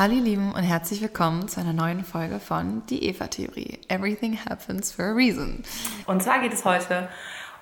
[0.00, 3.80] Hallo ihr Lieben und herzlich willkommen zu einer neuen Folge von Die Eva-Theorie.
[3.88, 5.62] Everything happens for a reason.
[6.06, 7.10] Und zwar geht es heute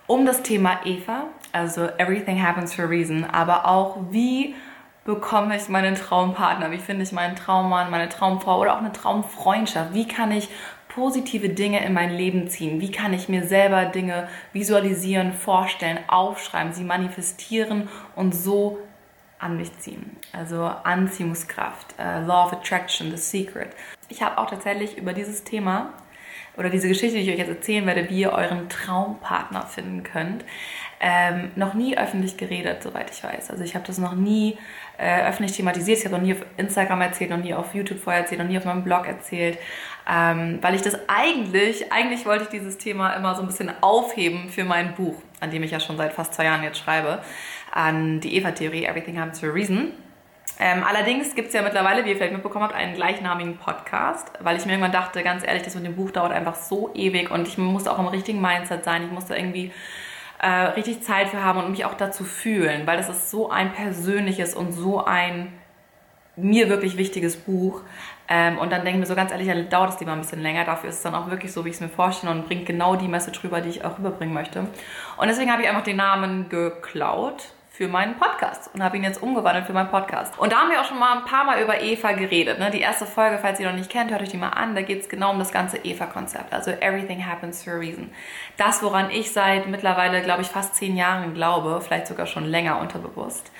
[0.06, 4.54] um das Thema Eva, also Everything happens for a reason, aber auch wie
[5.04, 9.92] bekomme ich meinen Traumpartner, wie finde ich meinen Traummann, meine Traumfrau oder auch eine Traumfreundschaft,
[9.92, 10.48] wie kann ich
[10.94, 12.80] positive Dinge in mein Leben ziehen?
[12.80, 18.78] Wie kann ich mir selber Dinge visualisieren, vorstellen, aufschreiben, sie manifestieren und so
[19.38, 20.16] an mich ziehen.
[20.32, 23.70] Also Anziehungskraft, uh, Law of Attraction, The Secret.
[24.08, 25.92] Ich habe auch tatsächlich über dieses Thema
[26.56, 30.44] oder diese Geschichte, die ich euch jetzt erzählen werde, wie ihr euren Traumpartner finden könnt,
[31.00, 33.50] ähm, noch nie öffentlich geredet, soweit ich weiß.
[33.50, 34.58] Also ich habe das noch nie
[34.98, 35.98] äh, öffentlich thematisiert.
[35.98, 38.58] Ich habe noch nie auf Instagram erzählt, noch nie auf YouTube vorher erzählt, noch nie
[38.58, 39.58] auf meinem Blog erzählt,
[40.10, 44.48] ähm, weil ich das eigentlich, eigentlich wollte ich dieses Thema immer so ein bisschen aufheben
[44.48, 47.22] für mein Buch, an dem ich ja schon seit fast zwei Jahren jetzt schreibe,
[47.72, 49.92] an die Eva-Theorie, Everything Happens for a Reason.
[50.60, 54.56] Ähm, allerdings gibt es ja mittlerweile, wie ihr vielleicht mitbekommen habt, einen gleichnamigen Podcast, weil
[54.56, 57.46] ich mir irgendwann dachte, ganz ehrlich, das mit dem Buch dauert einfach so ewig und
[57.46, 59.04] ich musste auch im richtigen Mindset sein.
[59.04, 59.72] Ich musste irgendwie
[60.40, 63.72] äh, richtig Zeit für haben und mich auch dazu fühlen, weil das ist so ein
[63.72, 65.52] persönliches und so ein
[66.34, 67.82] mir wirklich wichtiges Buch.
[68.28, 70.64] Ähm, und dann denken wir so ganz ehrlich, dann dauert es lieber ein bisschen länger.
[70.64, 72.96] Dafür ist es dann auch wirklich so, wie ich es mir vorstelle und bringt genau
[72.96, 74.60] die Message rüber, die ich auch rüberbringen möchte.
[74.60, 79.22] Und deswegen habe ich einfach den Namen geklaut für meinen Podcast und habe ihn jetzt
[79.22, 80.36] umgewandelt für meinen Podcast.
[80.36, 82.58] Und da haben wir auch schon mal ein paar Mal über Eva geredet.
[82.58, 82.72] Ne?
[82.72, 84.74] Die erste Folge, falls ihr noch nicht kennt, hört euch die mal an.
[84.74, 86.52] Da geht es genau um das ganze Eva-Konzept.
[86.52, 88.10] Also Everything happens for a reason.
[88.56, 92.80] Das, woran ich seit mittlerweile, glaube ich, fast zehn Jahren glaube, vielleicht sogar schon länger
[92.80, 93.52] unterbewusst.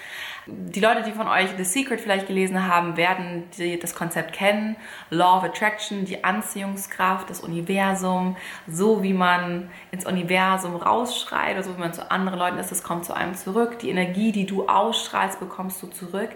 [0.51, 4.77] Die Leute, die von euch The Secret vielleicht gelesen haben, werden die, das Konzept kennen.
[5.11, 8.35] Law of Attraction, die Anziehungskraft, das Universum,
[8.67, 12.83] so wie man ins Universum rausschreit oder so wie man zu anderen Leuten ist, das
[12.83, 13.79] kommt zu einem zurück.
[13.81, 16.31] Die Energie, die du ausstrahlst, bekommst du zurück.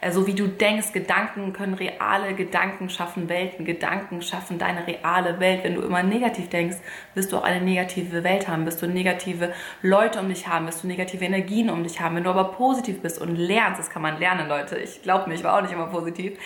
[0.00, 5.38] Äh, so wie du denkst, Gedanken können reale Gedanken schaffen, Welten, Gedanken schaffen deine reale
[5.38, 5.62] Welt.
[5.62, 6.78] Wenn du immer negativ denkst,
[7.14, 10.82] wirst du auch eine negative Welt haben, wirst du negative Leute um dich haben, wirst
[10.82, 12.16] du negative Energien um dich haben.
[12.16, 15.34] Wenn du aber positiv bist und lernst, das kann man lernen, Leute, ich glaube mir,
[15.34, 16.38] ich war auch nicht immer positiv.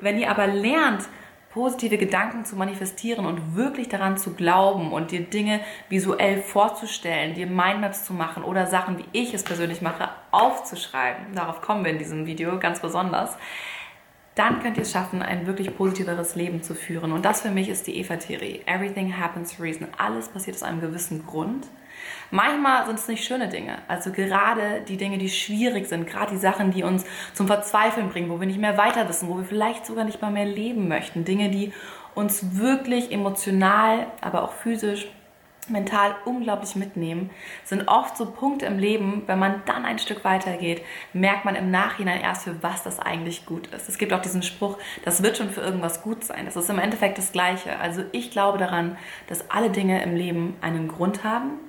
[0.00, 1.08] Wenn ihr aber lernt,
[1.54, 7.46] positive Gedanken zu manifestieren und wirklich daran zu glauben und dir Dinge visuell vorzustellen, dir
[7.46, 11.32] Mindmaps zu machen oder Sachen, wie ich es persönlich mache, aufzuschreiben.
[11.34, 13.36] Darauf kommen wir in diesem Video ganz besonders.
[14.34, 17.12] Dann könnt ihr es schaffen, ein wirklich positiveres Leben zu führen.
[17.12, 18.62] Und das für mich ist die Eva-Theorie.
[18.66, 19.86] Everything happens for reason.
[19.96, 21.68] Alles passiert aus einem gewissen Grund.
[22.34, 23.78] Manchmal sind es nicht schöne Dinge.
[23.86, 28.28] Also gerade die Dinge, die schwierig sind, gerade die Sachen, die uns zum Verzweifeln bringen,
[28.28, 31.24] wo wir nicht mehr weiter wissen, wo wir vielleicht sogar nicht mal mehr leben möchten.
[31.24, 31.72] Dinge, die
[32.16, 35.06] uns wirklich emotional, aber auch physisch
[35.68, 37.30] mental unglaublich mitnehmen,
[37.62, 41.70] sind oft so Punkte im Leben, wenn man dann ein Stück weitergeht, merkt man im
[41.70, 43.88] Nachhinein erst, für was das eigentlich gut ist.
[43.88, 46.46] Es gibt auch diesen Spruch, das wird schon für irgendwas gut sein.
[46.46, 47.78] Das ist im Endeffekt das Gleiche.
[47.78, 51.60] Also ich glaube daran, dass alle Dinge im Leben einen Grund haben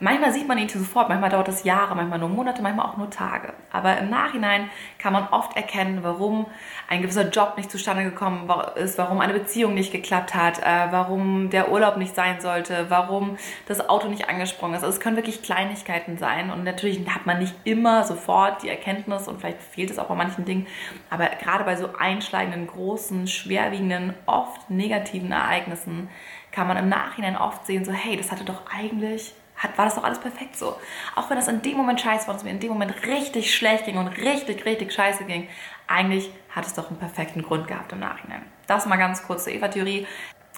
[0.00, 3.10] Manchmal sieht man ihn sofort, manchmal dauert es Jahre, manchmal nur Monate, manchmal auch nur
[3.10, 3.52] Tage.
[3.72, 6.46] Aber im Nachhinein kann man oft erkennen, warum
[6.88, 11.50] ein gewisser Job nicht zustande gekommen ist, warum eine Beziehung nicht geklappt hat, äh, warum
[11.50, 14.84] der Urlaub nicht sein sollte, warum das Auto nicht angesprungen ist.
[14.84, 19.26] Also es können wirklich Kleinigkeiten sein und natürlich hat man nicht immer sofort die Erkenntnis
[19.26, 20.68] und vielleicht fehlt es auch bei manchen Dingen.
[21.10, 26.08] Aber gerade bei so einschneidenden, großen, schwerwiegenden, oft negativen Ereignissen
[26.52, 29.96] kann man im Nachhinein oft sehen, so hey, das hatte doch eigentlich hat, war das
[29.96, 30.76] doch alles perfekt so.
[31.14, 33.54] Auch wenn das in dem Moment scheiße war und es mir in dem Moment richtig
[33.54, 35.48] schlecht ging und richtig, richtig scheiße ging,
[35.86, 38.42] eigentlich hat es doch einen perfekten Grund gehabt im Nachhinein.
[38.66, 40.06] Das mal ganz kurz zur Eva-Theorie.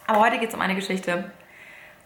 [0.06, 1.31] Aber heute geht es um eine Geschichte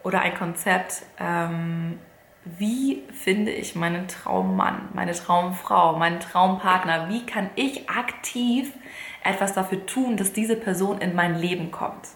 [0.03, 1.03] oder ein Konzept.
[1.19, 1.99] Ähm,
[2.45, 7.09] wie finde ich meinen Traummann, meine Traumfrau, meinen Traumpartner?
[7.09, 8.71] Wie kann ich aktiv
[9.23, 12.07] etwas dafür tun, dass diese Person in mein Leben kommt?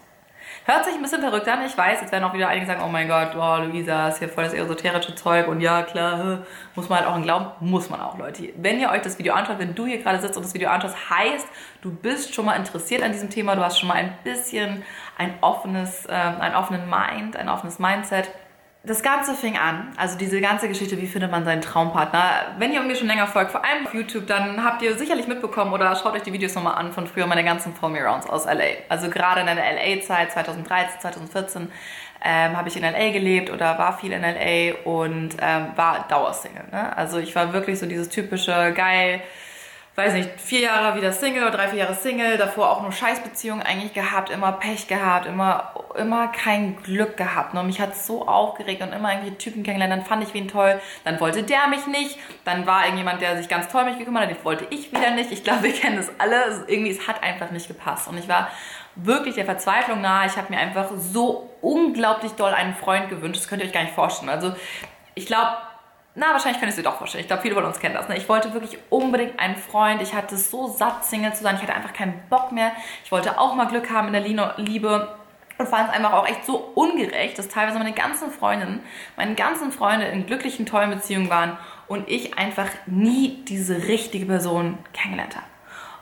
[0.66, 2.00] Hört sich ein bisschen verrückt an, ich weiß.
[2.02, 4.52] Jetzt werden auch wieder einige sagen, oh mein Gott, oh, Luisa, ist hier voll das
[4.52, 5.48] esoterische Zeug.
[5.48, 6.40] Und ja, klar,
[6.74, 7.46] muss man halt auch glauben.
[7.60, 8.52] Muss man auch, Leute.
[8.56, 10.96] Wenn ihr euch das Video anschaut, wenn du hier gerade sitzt und das Video anschaust,
[11.10, 11.48] heißt,
[11.82, 13.56] du bist schon mal interessiert an diesem Thema.
[13.56, 14.84] Du hast schon mal ein bisschen
[15.16, 18.30] ein offenes, äh, einen offenen Mind, ein offenes Mindset
[18.82, 22.54] das Ganze fing an, also diese ganze Geschichte, wie findet man seinen Traumpartner.
[22.58, 25.74] Wenn ihr mir schon länger folgt, vor allem auf YouTube, dann habt ihr sicherlich mitbekommen
[25.74, 28.80] oder schaut euch die Videos nochmal an von früher meine ganzen Me Rounds aus LA.
[28.88, 31.70] Also gerade in der LA-Zeit, 2013, 2014,
[32.24, 36.64] ähm, habe ich in LA gelebt oder war viel in LA und ähm, war Dauersingle.
[36.72, 36.96] Ne?
[36.96, 39.20] Also ich war wirklich so dieses typische geil
[40.00, 43.64] weiß nicht, vier Jahre wieder Single oder drei, vier Jahre Single, davor auch nur Scheißbeziehungen
[43.64, 47.54] eigentlich gehabt, immer Pech gehabt, immer, immer kein Glück gehabt.
[47.54, 50.80] Und mich hat so aufgeregt und immer irgendwie Typen kennengelernt, dann fand ich wen toll,
[51.04, 54.30] dann wollte der mich nicht, dann war irgendjemand, der sich ganz toll mich gekümmert hat,
[54.30, 55.30] den wollte ich wieder nicht.
[55.32, 56.64] Ich glaube, wir kennen das alle.
[56.66, 58.08] Irgendwie, es hat einfach nicht gepasst.
[58.08, 58.48] Und ich war
[58.96, 60.26] wirklich der Verzweiflung nahe.
[60.26, 63.40] Ich habe mir einfach so unglaublich doll einen Freund gewünscht.
[63.40, 64.30] Das könnt ihr euch gar nicht vorstellen.
[64.30, 64.54] Also
[65.14, 65.52] ich glaube,
[66.14, 67.22] na, wahrscheinlich könnt ihr es dir doch vorstellen.
[67.22, 68.08] Ich glaube, viele von uns kennen das.
[68.08, 68.16] Ne?
[68.16, 70.02] Ich wollte wirklich unbedingt einen Freund.
[70.02, 71.54] Ich hatte so satt, Single zu sein.
[71.54, 72.72] Ich hatte einfach keinen Bock mehr.
[73.04, 75.16] Ich wollte auch mal Glück haben in der Liebe.
[75.58, 78.82] Und fand es einfach auch echt so ungerecht, dass teilweise meine ganzen Freundinnen,
[79.16, 84.78] meine ganzen Freunde in glücklichen, tollen Beziehungen waren und ich einfach nie diese richtige Person
[84.94, 85.46] kennengelernt habe.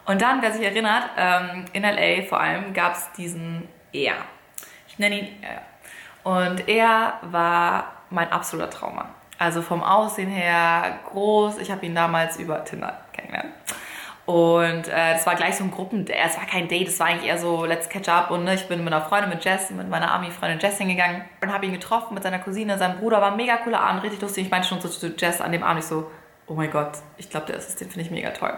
[0.06, 4.14] Und dann, wer sich erinnert, ähm, in LA vor allem gab es diesen Er.
[4.86, 5.62] Ich nenne ihn Er.
[6.22, 9.08] Und er war mein absoluter Trauma.
[9.38, 11.58] Also vom Aussehen her groß.
[11.58, 13.54] Ich habe ihn damals über Tinder kennengelernt.
[14.26, 17.30] Und äh, das war gleich so ein Gruppen, es war kein Date, es war eigentlich
[17.30, 18.30] eher so Let's Catch Up.
[18.30, 21.50] Und ne, ich bin mit einer Freundin, mit Jess, mit meiner Army-Freundin Jess hingegangen und
[21.50, 23.22] habe ihn getroffen mit seiner Cousine, seinem Bruder.
[23.22, 24.44] War ein mega cooler Abend, richtig lustig.
[24.44, 26.10] Ich meinte schon so zu Jess an dem Abend, ich so,
[26.46, 28.52] oh mein Gott, ich glaube, der ist es, den finde ich mega toll.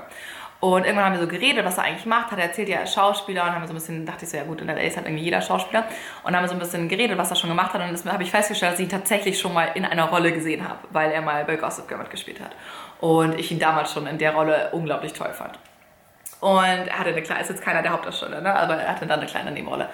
[0.60, 2.30] Und irgendwann haben wir so geredet, was er eigentlich macht.
[2.30, 3.44] Hat er erzählt, ja, er ist Schauspieler.
[3.44, 4.96] Und haben wir so ein bisschen, dachte ich so, ja gut, in der LA ist
[4.96, 5.86] halt irgendwie jeder Schauspieler.
[6.22, 7.80] Und haben wir so ein bisschen geredet, was er schon gemacht hat.
[7.80, 10.68] Und das habe ich festgestellt, dass ich ihn tatsächlich schon mal in einer Rolle gesehen
[10.68, 12.50] habe, weil er mal bei Gossip Girl mitgespielt hat.
[13.00, 15.58] Und ich ihn damals schon in der Rolle unglaublich toll fand.
[16.40, 18.54] Und er hatte eine kleine, ist jetzt keiner der Hauptdarsteller, ne?
[18.54, 19.88] aber er hatte dann eine kleine Nebenrolle.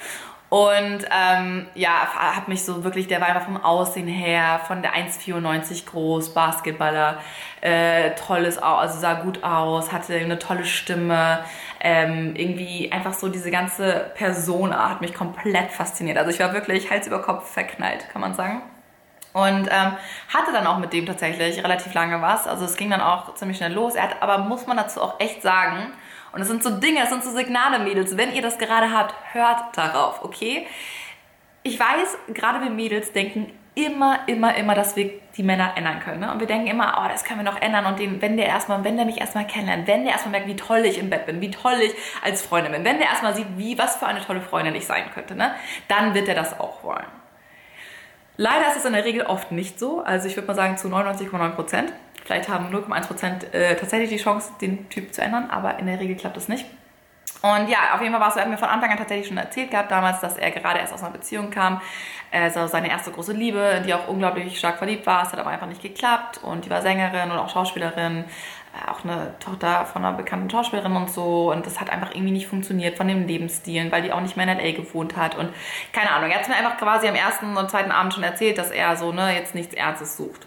[0.48, 4.94] Und ähm, ja, hat mich so wirklich, der war einfach vom Aussehen her, von der
[4.94, 7.19] 1,94 groß, Basketballer,
[7.62, 11.40] äh, tolles, also sah gut aus, hatte eine tolle Stimme,
[11.81, 16.16] ähm, irgendwie einfach so diese ganze Persona hat mich komplett fasziniert.
[16.16, 18.62] Also ich war wirklich Hals über Kopf verknallt, kann man sagen.
[19.32, 19.96] Und ähm,
[20.32, 22.46] hatte dann auch mit dem tatsächlich relativ lange was.
[22.46, 23.94] Also es ging dann auch ziemlich schnell los.
[23.94, 25.92] Er hat, aber muss man dazu auch echt sagen,
[26.37, 28.15] und es sind so Dinge, es sind so Signale, Mädels.
[28.19, 30.67] Wenn ihr das gerade habt, hört darauf, okay?
[31.62, 36.21] Ich weiß, gerade wir Mädels denken immer, immer, immer, dass wir die Männer ändern können.
[36.21, 36.31] Ne?
[36.31, 37.87] Und wir denken immer, oh, das können wir noch ändern.
[37.87, 40.56] Und den, wenn der erstmal, wenn der mich erstmal kennenlernt, wenn der erstmal merkt, wie
[40.56, 43.47] toll ich im Bett bin, wie toll ich als Freundin bin, wenn der erstmal sieht,
[43.56, 45.55] wie, was für eine tolle Freundin ich sein könnte, ne?
[45.88, 47.06] dann wird er das auch wollen.
[48.37, 50.00] Leider ist es in der Regel oft nicht so.
[50.00, 51.94] Also ich würde mal sagen zu 99,9 Prozent.
[52.26, 56.17] Vielleicht haben 0,1% äh, tatsächlich die Chance, den Typ zu ändern, aber in der Regel
[56.17, 56.67] klappt das nicht.
[57.43, 59.28] Und ja, auf jeden Fall war es so, er hat mir von Anfang an tatsächlich
[59.28, 61.81] schon erzählt gehabt damals, dass er gerade erst aus einer Beziehung kam.
[62.32, 65.23] Also seine erste große Liebe, in die auch unglaublich stark verliebt war.
[65.23, 66.40] Es hat aber einfach nicht geklappt.
[66.43, 68.25] Und die war Sängerin und auch Schauspielerin.
[68.25, 71.52] Äh, auch eine Tochter von einer bekannten Schauspielerin und so.
[71.52, 74.49] Und das hat einfach irgendwie nicht funktioniert von dem Lebensstil, weil die auch nicht mehr
[74.50, 74.73] in L.A.
[74.73, 75.37] gewohnt hat.
[75.37, 75.50] Und
[75.93, 78.73] keine Ahnung, er hat mir einfach quasi am ersten und zweiten Abend schon erzählt, dass
[78.73, 80.46] er so, ne, jetzt nichts Ernstes sucht.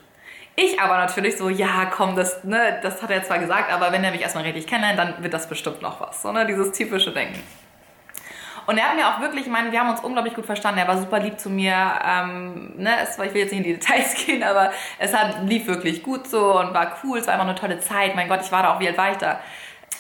[0.62, 4.04] Ich aber natürlich so, ja, komm, das, ne, das hat er zwar gesagt, aber wenn
[4.04, 6.22] er mich erstmal richtig kennenlernt, dann wird das bestimmt noch was.
[6.22, 7.42] So, ne, dieses typische Denken.
[8.66, 10.82] Und er hat mir auch wirklich, ich meine, wir haben uns unglaublich gut verstanden.
[10.82, 11.74] Er war super lieb zu mir.
[12.06, 15.44] Ähm, ne, es war, ich will jetzt nicht in die Details gehen, aber es hat,
[15.44, 17.20] lief wirklich gut so und war cool.
[17.20, 18.16] Es war einfach eine tolle Zeit.
[18.16, 19.40] Mein Gott, ich war da auch, wie alt war ich da?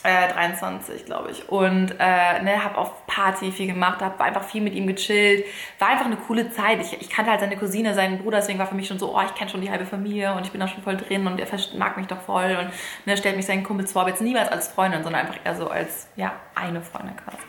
[0.01, 1.50] Äh, 23, glaube ich.
[1.50, 5.46] Und äh, ne, habe auf Party viel gemacht, habe einfach viel mit ihm gechillt.
[5.78, 6.80] War einfach eine coole Zeit.
[6.80, 9.22] Ich, ich kannte halt seine Cousine, seinen Bruder, deswegen war für mich schon so, oh,
[9.25, 11.48] ich kenne schon die halbe Familie und ich bin da schon voll drin und er
[11.78, 12.69] mag mich doch voll und
[13.06, 15.68] ne, stellt mich seinen Kumpels vor, aber jetzt niemals als Freundin, sondern einfach eher so
[15.69, 17.44] als, ja, eine Freundin quasi.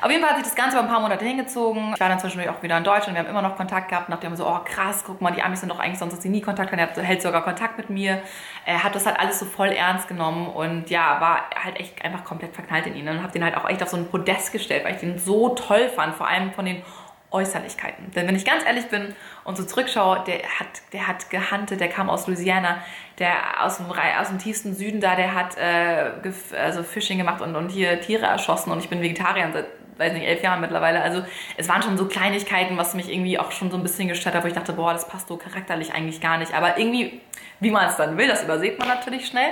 [0.00, 1.92] Auf jeden Fall hat sich das Ganze über ein paar Monate hingezogen.
[1.94, 3.14] Ich war dann zwischendurch auch wieder in Deutschland.
[3.14, 4.08] Wir haben immer noch Kontakt gehabt.
[4.08, 6.40] Nachdem so, oh krass, guck mal, die Amis sind doch eigentlich sonst, dass sie nie
[6.40, 6.78] Kontakt haben.
[6.78, 8.22] Er hält sogar Kontakt mit mir.
[8.64, 12.24] Er hat das halt alles so voll ernst genommen und ja, war halt echt einfach
[12.24, 13.08] komplett verknallt in ihn.
[13.08, 15.50] Und habe den halt auch echt auf so ein Podest gestellt, weil ich den so
[15.50, 16.14] toll fand.
[16.14, 16.82] Vor allem von den
[17.30, 18.10] Äußerlichkeiten.
[18.12, 21.88] Denn wenn ich ganz ehrlich bin und so zurückschaue, der hat, der hat gehuntet, der
[21.88, 22.78] kam aus Louisiana,
[23.18, 26.12] der aus dem, aus dem tiefsten Süden da, der hat äh,
[26.56, 30.26] also Fishing gemacht und, und hier Tiere erschossen und ich bin Vegetarier seit, weiß nicht,
[30.26, 31.02] elf Jahren mittlerweile.
[31.02, 31.24] Also
[31.56, 34.44] es waren schon so Kleinigkeiten, was mich irgendwie auch schon so ein bisschen gestört hat,
[34.44, 36.54] wo ich dachte, boah, das passt so charakterlich eigentlich gar nicht.
[36.54, 37.20] Aber irgendwie,
[37.60, 39.50] wie man es dann will, das übersieht man natürlich schnell.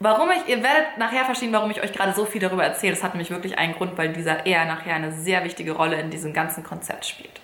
[0.00, 2.92] Warum ich, ihr werdet nachher verstehen, warum ich euch gerade so viel darüber erzähle.
[2.92, 6.10] Das hat nämlich wirklich einen Grund, weil dieser er nachher eine sehr wichtige Rolle in
[6.10, 7.40] diesem ganzen Konzept spielt.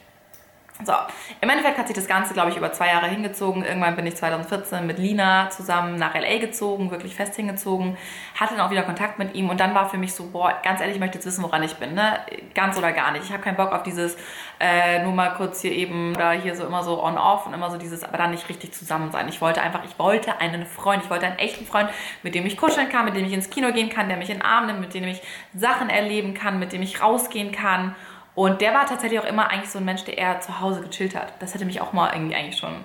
[0.82, 0.92] So,
[1.40, 3.64] im Endeffekt hat sich das Ganze, glaube ich, über zwei Jahre hingezogen.
[3.64, 7.96] Irgendwann bin ich 2014 mit Lina zusammen nach LA gezogen, wirklich fest hingezogen,
[8.34, 10.80] hatte dann auch wieder Kontakt mit ihm und dann war für mich so, boah, ganz
[10.80, 12.18] ehrlich, ich möchte jetzt wissen, woran ich bin, ne?
[12.56, 13.24] Ganz oder gar nicht.
[13.24, 14.16] Ich habe keinen Bock auf dieses,
[14.58, 17.78] äh, nur mal kurz hier eben oder hier so immer so on-off und immer so
[17.78, 19.28] dieses, aber dann nicht richtig zusammen sein.
[19.28, 21.88] Ich wollte einfach, ich wollte einen Freund, ich wollte einen echten Freund,
[22.24, 24.38] mit dem ich kuscheln kann, mit dem ich ins Kino gehen kann, der mich in
[24.38, 25.22] den Arm nimmt, mit dem ich
[25.54, 27.94] Sachen erleben kann, mit dem ich rausgehen kann
[28.34, 31.14] und der war tatsächlich auch immer eigentlich so ein Mensch, der eher zu Hause gechillt
[31.14, 31.34] hat.
[31.40, 32.84] Das hätte mich auch mal irgendwie eigentlich schon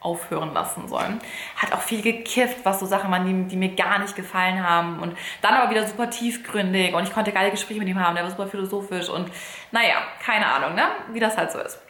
[0.00, 1.18] aufhören lassen sollen.
[1.56, 5.00] Hat auch viel gekifft, was so Sachen waren, die, die mir gar nicht gefallen haben.
[5.00, 8.22] Und dann aber wieder super tiefgründig und ich konnte geile Gespräche mit ihm haben, der
[8.22, 9.30] war super philosophisch und
[9.72, 10.84] naja, keine Ahnung, ne?
[11.12, 11.80] wie das halt so ist.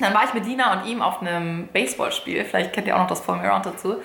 [0.00, 3.08] Dann war ich mit Lina und ihm auf einem Baseballspiel, vielleicht kennt ihr auch noch
[3.08, 3.96] das Formula Round dazu.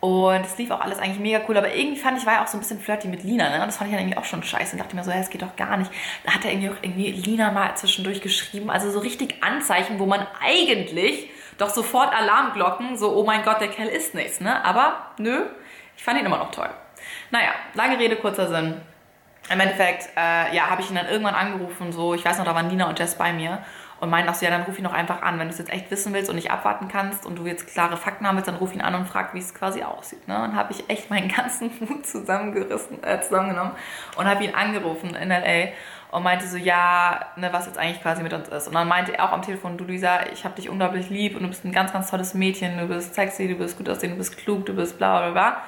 [0.00, 2.46] Und es lief auch alles eigentlich mega cool, aber irgendwie fand ich, war ja auch
[2.46, 3.56] so ein bisschen flirty mit Lina, ne?
[3.56, 4.72] Und das fand ich dann irgendwie auch schon scheiße.
[4.72, 5.90] Und dachte mir so, ja, das geht doch gar nicht.
[6.24, 8.70] Da hat er irgendwie auch irgendwie Lina mal zwischendurch geschrieben.
[8.70, 13.68] Also so richtig Anzeichen, wo man eigentlich doch sofort Alarmglocken, so, oh mein Gott, der
[13.68, 14.64] Kerl ist nichts, ne?
[14.64, 15.46] Aber nö,
[15.96, 16.70] ich fand ihn immer noch toll.
[17.30, 18.80] Naja, lange Rede, kurzer Sinn.
[19.50, 22.54] Im Endeffekt, äh, ja, habe ich ihn dann irgendwann angerufen, so, ich weiß noch, da
[22.54, 23.64] waren Nina und Jess bei mir
[24.00, 25.38] und meinen auch so, ja, dann ruf ihn doch einfach an.
[25.38, 27.96] Wenn du es jetzt echt wissen willst und nicht abwarten kannst und du jetzt klare
[27.96, 30.28] Fakten haben willst, dann ruf ihn an und frag, wie es quasi aussieht.
[30.28, 30.42] Ne?
[30.42, 33.72] Und habe ich echt meinen ganzen Mut zusammengerissen, äh, zusammengenommen
[34.16, 36.16] und habe ihn angerufen in L.A.
[36.16, 38.68] und meinte so, ja, ne, was jetzt eigentlich quasi mit uns ist.
[38.68, 41.42] Und dann meinte er auch am Telefon, du Luisa, ich habe dich unglaublich lieb und
[41.42, 44.18] du bist ein ganz, ganz tolles Mädchen, du bist sexy, du bist gut aussehen, du
[44.18, 45.62] bist klug, du bist bla bla bla.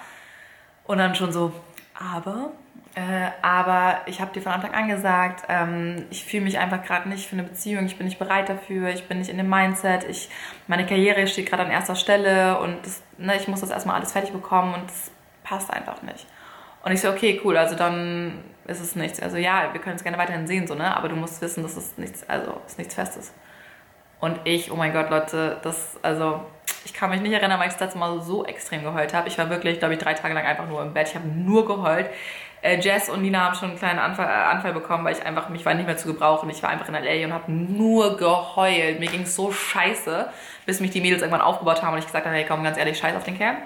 [0.85, 1.53] Und dann schon so,
[1.95, 2.53] aber
[2.97, 7.09] äh, aber ich habe dir von Anfang an gesagt, ähm, ich fühle mich einfach gerade
[7.09, 10.05] nicht für eine Beziehung, ich bin nicht bereit dafür, ich bin nicht in dem Mindset,
[10.09, 10.29] ich,
[10.67, 14.13] meine Karriere steht gerade an erster Stelle und das, ne, ich muss das erstmal alles
[14.13, 15.13] fertig bekommen und das
[15.45, 16.27] passt einfach nicht.
[16.83, 19.21] Und ich so, okay, cool, also dann ist es nichts.
[19.21, 20.97] Also ja, wir können es gerne weiterhin sehen, so, ne?
[20.97, 23.33] aber du musst wissen, dass es nichts, also ist nichts Festes.
[24.19, 26.43] Und ich, oh mein Gott, Leute, das, also
[26.85, 29.29] ich kann mich nicht erinnern, weil ich das letzte Mal so extrem geheult habe.
[29.29, 31.09] Ich war wirklich, glaube ich, drei Tage lang einfach nur im Bett.
[31.09, 32.11] Ich habe nur geheult.
[32.63, 35.49] Äh, Jess und Nina haben schon einen kleinen Anfall, äh, Anfall bekommen, weil ich einfach,
[35.49, 36.51] mich war nicht mehr zu gebrauchen.
[36.51, 37.27] Ich war einfach in L.A.
[37.27, 39.01] und habe nur geheult.
[39.01, 40.31] Mir ging es so scheiße,
[40.67, 42.99] bis mich die Mädels irgendwann aufgebaut haben und ich gesagt habe, hey komm, ganz ehrlich,
[42.99, 43.57] scheiß auf den Kerl.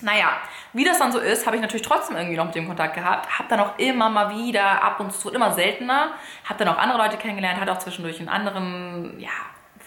[0.00, 0.30] Naja,
[0.74, 3.38] wie das dann so ist, habe ich natürlich trotzdem irgendwie noch mit dem Kontakt gehabt.
[3.38, 6.12] Habe dann auch immer mal wieder, ab und zu, immer seltener,
[6.44, 9.30] habe dann auch andere Leute kennengelernt, hatte auch zwischendurch einen anderen, ja,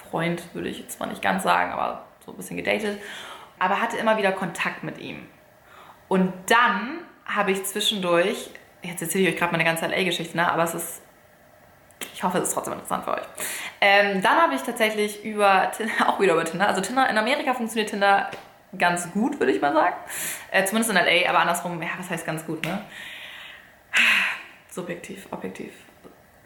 [0.10, 3.02] Freund, würde ich jetzt zwar nicht ganz sagen, aber so ein bisschen gedatet.
[3.60, 5.28] Aber hatte immer wieder Kontakt mit ihm.
[6.10, 7.00] Und dann
[7.36, 8.50] habe ich zwischendurch,
[8.82, 10.52] jetzt erzähle ich euch gerade meine ganze LA-Geschichte, ne?
[10.52, 11.02] aber es ist,
[12.14, 13.28] ich hoffe, es ist trotzdem interessant für euch.
[13.80, 15.72] Ähm, dann habe ich tatsächlich über,
[16.08, 18.30] auch wieder über Tinder, also Tinder, in Amerika funktioniert Tinder
[18.78, 19.96] ganz gut, würde ich mal sagen.
[20.52, 22.82] Äh, zumindest in LA, aber andersrum, ja, was heißt ganz gut, ne?
[24.70, 25.74] Subjektiv, objektiv.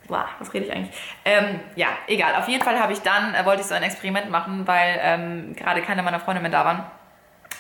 [0.08, 0.96] Boah, was rede ich eigentlich?
[1.24, 2.36] Ähm, ja, egal.
[2.36, 5.56] Auf jeden Fall habe ich dann, äh, wollte ich so ein Experiment machen, weil ähm,
[5.56, 6.84] gerade keine meiner Freunde mehr da waren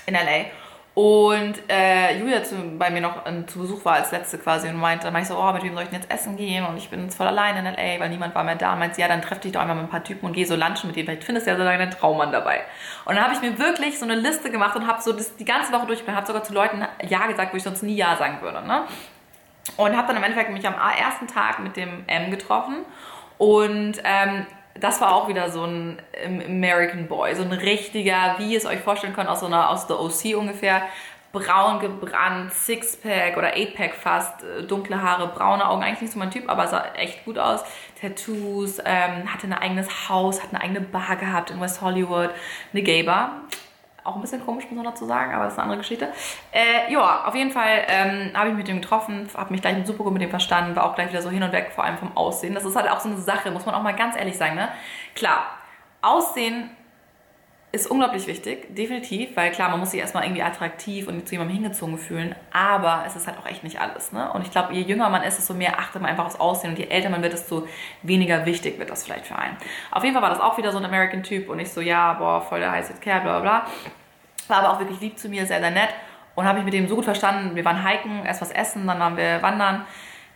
[0.05, 0.45] in LA.
[0.95, 4.77] Und äh, Julia zu, bei mir noch äh, zu Besuch war als letzte quasi und
[4.77, 6.65] meinte, dann meinte ich so, oh, mit wem soll ich denn jetzt essen gehen?
[6.65, 8.77] Und ich bin jetzt voll allein in L.A., weil niemand war mehr da.
[8.77, 10.87] Meinte, ja, dann treff dich doch einmal mit ein paar Typen und geh so lunchen
[10.87, 11.07] mit denen.
[11.07, 12.61] Vielleicht findest du ja so deinen Traummann dabei.
[13.03, 15.43] Und dann habe ich mir wirklich so eine Liste gemacht und habe so das, die
[15.43, 18.41] ganze Woche durchgegangen, habe sogar zu Leuten Ja gesagt, wo ich sonst nie Ja sagen
[18.41, 18.65] würde.
[18.65, 18.83] Ne?
[19.75, 22.85] Und habe dann im Endeffekt mich am ersten Tag mit dem M getroffen.
[23.37, 24.45] Und ähm,
[24.79, 28.79] das war auch wieder so ein American Boy, so ein richtiger, wie ihr es euch
[28.79, 30.81] vorstellen könnt, aus so einer, aus der OC ungefähr,
[31.31, 36.31] braun gebrannt, Sixpack oder Eightpack fast, äh, dunkle Haare, braune Augen, eigentlich nicht so mein
[36.31, 37.61] Typ, aber sah echt gut aus.
[37.99, 42.29] Tattoos, ähm, hatte ein eigenes Haus, hat eine eigene Bar gehabt in West Hollywood,
[42.71, 43.41] eine Gay Bar
[44.05, 46.09] auch ein bisschen komisch, muss man dazu sagen, aber das ist eine andere Geschichte.
[46.51, 50.03] Äh, ja, auf jeden Fall ähm, habe ich mit dem getroffen, habe mich gleich super
[50.03, 52.15] gut mit dem verstanden, war auch gleich wieder so hin und weg, vor allem vom
[52.15, 52.53] Aussehen.
[52.53, 54.55] Das ist halt auch so eine Sache, muss man auch mal ganz ehrlich sagen.
[54.55, 54.69] Ne?
[55.15, 55.45] Klar,
[56.01, 56.69] Aussehen
[57.75, 61.57] ist unglaublich wichtig, definitiv, weil klar, man muss sich erstmal irgendwie attraktiv und zu jemandem
[61.57, 64.13] hingezogen fühlen, aber es ist halt auch echt nicht alles.
[64.13, 64.31] Ne?
[64.31, 66.79] Und ich glaube, je jünger man ist, desto mehr achtet man einfach aufs Aussehen und
[66.79, 67.67] je älter man wird, desto
[68.01, 69.57] weniger wichtig wird das vielleicht für einen.
[69.91, 72.41] Auf jeden Fall war das auch wieder so ein American-Typ und ich so, ja, boah,
[72.41, 73.65] voll der heiße Kerl, bla bla.
[74.47, 75.89] War aber auch wirklich lieb zu mir, sehr, sehr nett
[76.35, 77.55] und habe ich mit dem so gut verstanden.
[77.55, 79.85] Wir waren hiken, erst was essen, dann waren wir wandern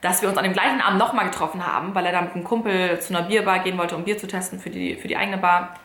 [0.02, 2.46] dass wir uns an dem gleichen Abend nochmal getroffen haben, weil er dann mit einem
[2.46, 5.38] Kumpel zu einer Bierbar gehen wollte, um Bier zu testen für die, für die eigene
[5.38, 5.76] Bar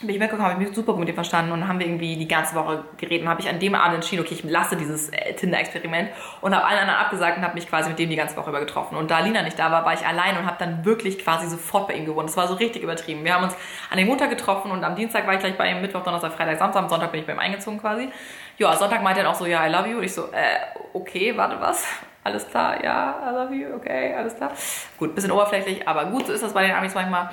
[0.00, 2.16] bin ich weggekommen, habe ich mich super gut mit ihm verstanden und haben wir irgendwie
[2.16, 5.08] die ganze Woche geredet und habe ich an dem Abend entschieden, okay, ich lasse dieses
[5.10, 6.10] äh, Tinder-Experiment
[6.40, 8.58] und habe allen anderen abgesagt und habe mich quasi mit dem die ganze Woche über
[8.58, 8.96] getroffen.
[8.96, 11.88] Und da Lina nicht da war, war ich allein und habe dann wirklich quasi sofort
[11.88, 12.28] bei ihm gewohnt.
[12.28, 13.24] Das war so richtig übertrieben.
[13.24, 13.54] Wir haben uns
[13.90, 16.58] an dem Montag getroffen und am Dienstag war ich gleich bei ihm, Mittwoch, Donnerstag, Freitag,
[16.58, 18.08] Samstag, am Sonntag bin ich bei ihm eingezogen quasi.
[18.58, 19.98] Ja, Sonntag meinte er auch so, ja, I love you.
[19.98, 20.58] Und ich so, äh,
[20.92, 21.86] okay, warte, was?
[22.24, 24.50] Alles klar, ja, I love you, okay, alles klar.
[24.98, 27.30] Gut, bisschen oberflächlich, aber gut, so ist das bei den Amis manchmal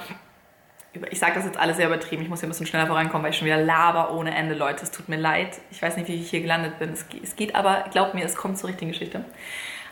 [1.10, 3.32] ich sage das jetzt alles sehr übertrieben, ich muss hier ein bisschen schneller vorankommen, weil
[3.32, 4.84] ich schon wieder laber ohne Ende, Leute.
[4.84, 5.60] Es tut mir leid.
[5.72, 6.92] Ich weiß nicht, wie ich hier gelandet bin.
[6.92, 9.24] Es, geht aber, glaubt mir, es kommt zur richtigen Geschichte.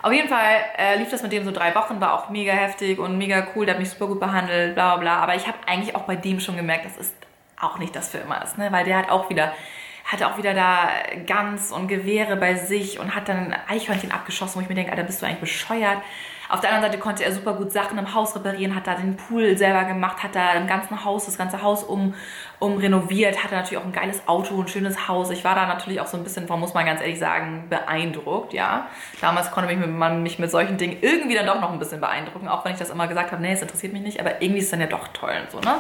[0.02, 3.00] Auf jeden Fall äh, lief das mit dem so drei Wochen, war auch mega heftig
[3.00, 5.24] und mega cool, der hat mich super gut behandelt, bla bla bla.
[5.24, 7.14] Aber ich habe eigentlich auch bei dem schon gemerkt, dass es
[7.60, 8.72] auch nicht das für immer ist, ne?
[8.72, 9.54] weil der hat auch wieder
[10.06, 10.90] hatte auch wieder da
[11.28, 14.92] Gans und Gewehre bei sich und hat dann ein Eichhörnchen abgeschossen, wo ich mir denke,
[14.92, 16.00] Alter, bist du eigentlich bescheuert?
[16.50, 19.16] Auf der anderen Seite konnte er super gut Sachen im Haus reparieren, hat da den
[19.16, 22.16] Pool selber gemacht, hat da im ganzen Haus, das ganze Haus um,
[22.58, 25.30] um renoviert, hatte natürlich auch ein geiles Auto, ein schönes Haus.
[25.30, 28.88] Ich war da natürlich auch so ein bisschen, muss man ganz ehrlich sagen, beeindruckt, ja.
[29.22, 32.48] Damals konnte mich, man mich mit solchen Dingen irgendwie dann doch noch ein bisschen beeindrucken,
[32.48, 34.66] auch wenn ich das immer gesagt habe, nee, es interessiert mich nicht, aber irgendwie ist
[34.66, 35.76] es dann ja doch toll und so, ne?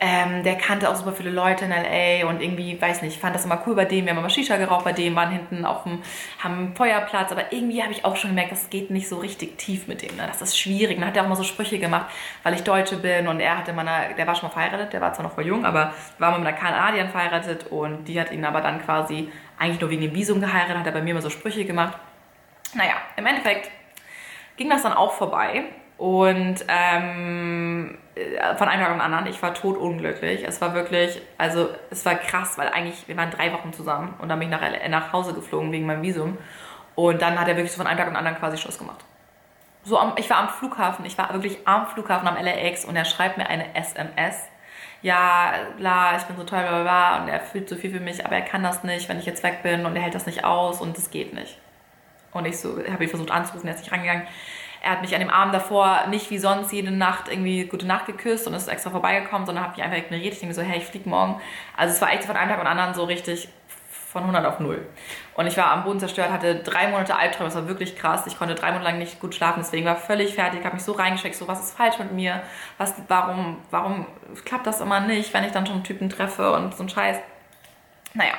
[0.00, 2.28] Ähm, der kannte auch super viele Leute in L.A.
[2.28, 4.04] und irgendwie, weiß nicht, fand das immer cool bei dem.
[4.04, 6.02] Wir haben immer Shisha geraucht bei dem, waren hinten auf dem,
[6.38, 7.30] haben einen Feuerplatz.
[7.32, 10.16] Aber irgendwie habe ich auch schon gemerkt, das geht nicht so richtig tief mit dem.
[10.16, 10.24] Ne?
[10.26, 10.98] Das ist schwierig.
[10.98, 12.06] Dann hat er auch mal so Sprüche gemacht,
[12.42, 15.12] weil ich Deutsche bin und er hatte mal der war schon mal verheiratet, der war
[15.12, 18.44] zwar noch voll jung, aber war mal mit einer Kanadierin verheiratet und die hat ihn
[18.44, 21.30] aber dann quasi eigentlich nur wegen dem Visum geheiratet, hat er bei mir immer so
[21.30, 21.96] Sprüche gemacht.
[22.74, 23.70] Naja, im Endeffekt
[24.56, 25.64] ging das dann auch vorbei
[25.96, 30.44] und ähm, äh, von einem Tag auf den anderen, ich war totunglücklich.
[30.46, 34.28] Es war wirklich, also es war krass, weil eigentlich, wir waren drei Wochen zusammen und
[34.28, 36.38] dann bin ich nach, nach Hause geflogen wegen meinem Visum.
[36.94, 39.04] Und dann hat er wirklich so von einem Tag auf den anderen quasi Schluss gemacht.
[39.84, 43.04] So am, ich war am Flughafen, ich war wirklich am Flughafen am LAX und er
[43.04, 44.36] schreibt mir eine SMS.
[45.02, 48.00] Ja, bla, ich bin so toll, bla, bla, bla, und er fühlt so viel für
[48.00, 50.24] mich, aber er kann das nicht, wenn ich jetzt weg bin und er hält das
[50.24, 51.58] nicht aus und das geht nicht.
[52.32, 54.26] Und ich so, habe ihn versucht anzurufen, er ist nicht rangegangen.
[54.84, 58.04] Er hat mich an dem Abend davor nicht wie sonst jede Nacht irgendwie gute Nacht
[58.04, 60.34] geküsst und ist extra vorbeigekommen, sondern hat mich einfach ignoriert.
[60.34, 61.40] Ich denke so, hey, ich fliege morgen.
[61.74, 63.48] Also es war echt von einem Tag den anderen so richtig
[64.14, 64.86] von 100 auf 0.
[65.34, 68.26] Und ich war am Boden zerstört, hatte drei Monate Albträume, das war wirklich krass.
[68.26, 70.92] Ich konnte drei Monate lang nicht gut schlafen, deswegen war völlig fertig, habe mich so
[70.92, 72.42] reingeschickt, so was ist falsch mit mir,
[72.78, 74.06] was, warum, warum
[74.44, 77.16] klappt das immer nicht, wenn ich dann schon einen Typen treffe und so ein Scheiß.
[78.12, 78.34] Naja,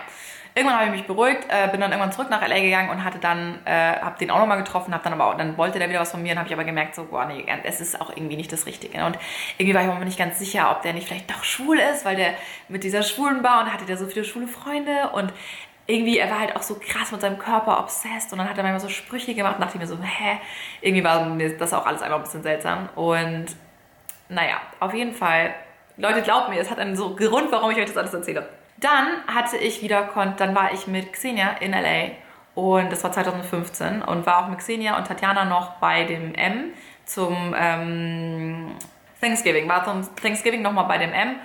[0.58, 3.20] Irgendwann habe ich mich beruhigt, äh, bin dann irgendwann zurück nach LA gegangen und hatte
[3.20, 6.00] dann, äh, habe den auch nochmal getroffen, habe dann aber auch, dann wollte der wieder
[6.00, 8.38] was von mir und habe ich aber gemerkt, so, boah, nee, es ist auch irgendwie
[8.38, 9.04] nicht das Richtige.
[9.06, 9.20] Und
[9.58, 12.16] irgendwie war ich mir nicht ganz sicher, ob der nicht vielleicht doch schwul ist, weil
[12.16, 12.36] der
[12.70, 15.34] mit dieser schwulen Bar und hatte der so viele schwule Freunde und
[15.88, 18.64] irgendwie, er war halt auch so krass mit seinem Körper obsessed und dann hat er
[18.64, 20.40] manchmal so Sprüche gemacht und dachte mir so, hä?
[20.82, 22.90] Irgendwie war mir das auch alles einfach ein bisschen seltsam.
[22.96, 23.48] Und
[24.30, 25.54] naja, auf jeden Fall,
[25.98, 28.48] Leute, glaubt mir, es hat einen so Grund, warum ich euch das alles erzähle.
[28.77, 32.12] Dann hatte ich wieder, dann war ich mit Xenia in LA
[32.55, 36.74] und das war 2015 und war auch mit Xenia und Tatjana noch bei dem M
[37.05, 38.72] zum ähm,
[39.22, 41.36] Thanksgiving, war zum Thanksgiving nochmal bei dem M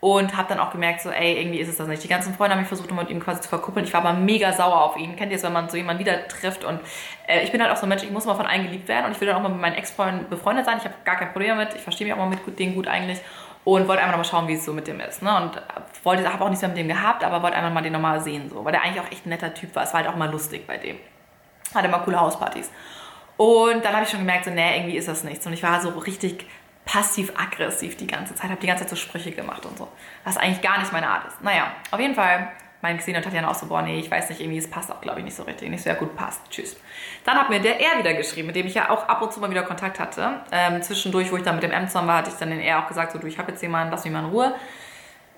[0.00, 2.04] und habe dann auch gemerkt, so, ey, irgendwie ist es das nicht.
[2.04, 3.86] Die ganzen Freunde haben mich versucht, um mit ihm quasi zu verkuppeln.
[3.86, 5.16] Ich war aber mega sauer auf ihn.
[5.16, 6.64] Kennt ihr es, wenn man so jemanden wieder trifft?
[6.64, 6.80] Und
[7.26, 9.06] äh, ich bin halt auch so ein Mensch, ich muss mal von allen geliebt werden
[9.06, 10.78] und ich will dann auch mal mit meinen Ex-Freunden befreundet sein.
[10.78, 11.74] Ich habe gar kein Problem damit.
[11.74, 13.20] Ich verstehe mich auch mal mit denen gut eigentlich
[13.66, 15.22] und wollte einfach nochmal schauen, wie es so mit dem ist.
[15.22, 15.36] Ne?
[15.42, 15.60] Und
[16.04, 18.48] wollte, habe auch nichts mehr mit dem gehabt, aber wollte einfach mal den nochmal sehen,
[18.48, 19.82] so, weil der eigentlich auch echt ein netter Typ war.
[19.82, 20.96] Es war halt auch mal lustig bei dem.
[21.74, 22.70] Hatte immer coole Hauspartys.
[23.36, 25.44] Und dann habe ich schon gemerkt, so, nee, irgendwie ist das nichts.
[25.48, 26.46] Und ich war so richtig
[26.84, 29.88] passiv-aggressiv die ganze Zeit, habe die ganze Zeit so Sprüche gemacht und so,
[30.22, 31.42] was eigentlich gar nicht meine Art ist.
[31.42, 32.52] Naja, auf jeden Fall
[32.86, 35.00] mein Xenia und Tatjana auch so, boah, nee, ich weiß nicht, irgendwie, es passt auch,
[35.00, 35.68] glaube ich, nicht so richtig.
[35.68, 36.76] Nicht so, ja gut, passt, tschüss.
[37.24, 39.40] Dann hat mir der R wieder geschrieben, mit dem ich ja auch ab und zu
[39.40, 40.42] mal wieder Kontakt hatte.
[40.52, 42.78] Ähm, zwischendurch, wo ich dann mit dem M zusammen war, hatte ich dann den R
[42.78, 44.54] auch gesagt, so, du, ich habe jetzt jemanden, lass mich mal in Ruhe.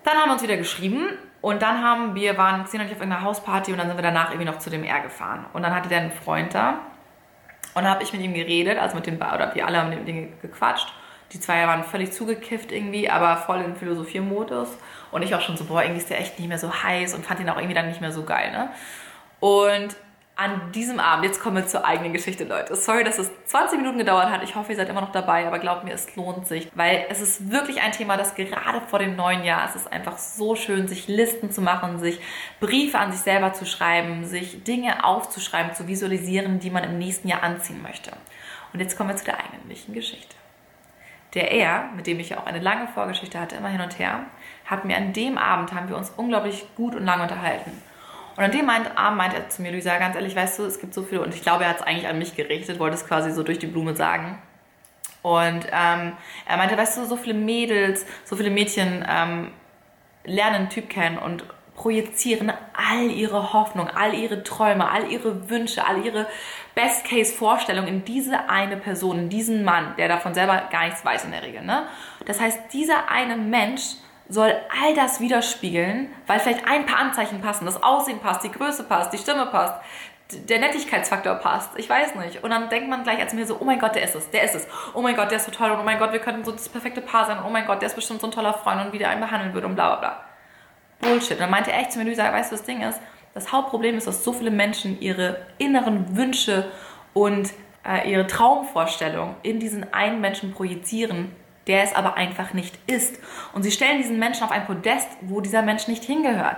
[0.04, 1.08] Dann haben wir uns wieder geschrieben
[1.40, 4.46] und dann haben wir, waren ich auf irgendeiner Hausparty und dann sind wir danach irgendwie
[4.46, 5.46] noch zu dem R gefahren.
[5.54, 6.80] Und dann hatte der einen Freund da
[7.74, 10.06] und dann habe ich mit ihm geredet, also mit dem, oder wir alle haben mit
[10.06, 10.92] dem gequatscht.
[11.32, 14.78] Die zwei waren völlig zugekifft irgendwie, aber voll in Philosophie-Modus.
[15.10, 17.24] Und ich auch schon so, boah, irgendwie ist der echt nicht mehr so heiß und
[17.24, 18.70] fand ihn auch irgendwie dann nicht mehr so geil, ne?
[19.40, 19.96] Und
[20.38, 22.76] an diesem Abend, jetzt kommen wir zur eigenen Geschichte, Leute.
[22.76, 24.44] Sorry, dass es 20 Minuten gedauert hat.
[24.44, 27.20] Ich hoffe, ihr seid immer noch dabei, aber glaubt mir, es lohnt sich, weil es
[27.20, 30.86] ist wirklich ein Thema, das gerade vor dem neuen Jahr, es ist einfach so schön,
[30.86, 32.20] sich Listen zu machen, sich
[32.60, 37.26] Briefe an sich selber zu schreiben, sich Dinge aufzuschreiben, zu visualisieren, die man im nächsten
[37.26, 38.12] Jahr anziehen möchte.
[38.72, 40.36] Und jetzt kommen wir zu der eigentlichen Geschichte.
[41.34, 44.20] Der er, mit dem ich ja auch eine lange Vorgeschichte hatte, immer hin und her,
[44.68, 47.72] hat mir an dem Abend, haben wir uns unglaublich gut und lang unterhalten.
[48.36, 50.94] Und an dem Abend meinte er zu mir, Luisa, ganz ehrlich, weißt du, es gibt
[50.94, 53.32] so viele, und ich glaube, er hat es eigentlich an mich gerichtet, wollte es quasi
[53.32, 54.38] so durch die Blume sagen.
[55.22, 56.12] Und ähm,
[56.46, 59.50] er meinte, weißt du, so viele Mädels, so viele Mädchen ähm,
[60.24, 65.86] lernen einen Typ kennen und projizieren all ihre Hoffnung, all ihre Träume, all ihre Wünsche,
[65.86, 66.26] all ihre
[66.74, 71.30] Best-Case-Vorstellungen in diese eine Person, in diesen Mann, der davon selber gar nichts weiß in
[71.30, 71.62] der Regel.
[71.62, 71.86] Ne?
[72.26, 73.94] Das heißt, dieser eine Mensch
[74.28, 78.84] soll all das widerspiegeln, weil vielleicht ein paar Anzeichen passen, das Aussehen passt, die Größe
[78.84, 79.74] passt, die Stimme passt,
[80.30, 81.70] der Nettigkeitsfaktor passt.
[81.78, 82.44] Ich weiß nicht.
[82.44, 84.42] Und dann denkt man gleich als mir so, oh mein Gott, der ist es, der
[84.42, 84.66] ist es.
[84.92, 86.68] Oh mein Gott, der ist so toll und oh mein Gott, wir könnten so das
[86.68, 87.38] perfekte Paar sein.
[87.46, 89.54] Oh mein Gott, der ist bestimmt so ein toller Freund und wie der einen behandeln
[89.54, 90.24] würde und bla bla bla.
[91.00, 91.32] Bullshit.
[91.32, 93.00] Und dann meinte er echt zu mir, Luisa, weißt du, was das Ding ist?
[93.32, 96.70] Das Hauptproblem ist, dass so viele Menschen ihre inneren Wünsche
[97.14, 97.52] und
[97.86, 101.34] äh, ihre Traumvorstellungen in diesen einen Menschen projizieren,
[101.68, 103.18] der es aber einfach nicht ist.
[103.52, 106.56] Und sie stellen diesen Menschen auf ein Podest, wo dieser Mensch nicht hingehört.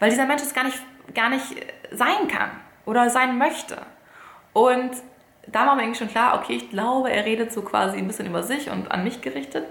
[0.00, 0.78] weil dieser Mensch es gar nicht,
[1.14, 1.44] gar nicht
[1.90, 2.50] sein kann
[2.84, 3.78] oder sein möchte.
[4.52, 4.90] Und
[5.46, 8.26] da war mir irgendwie schon klar, okay, ich glaube, er redet so quasi ein bisschen
[8.26, 9.66] über sich und an mich gerichtet.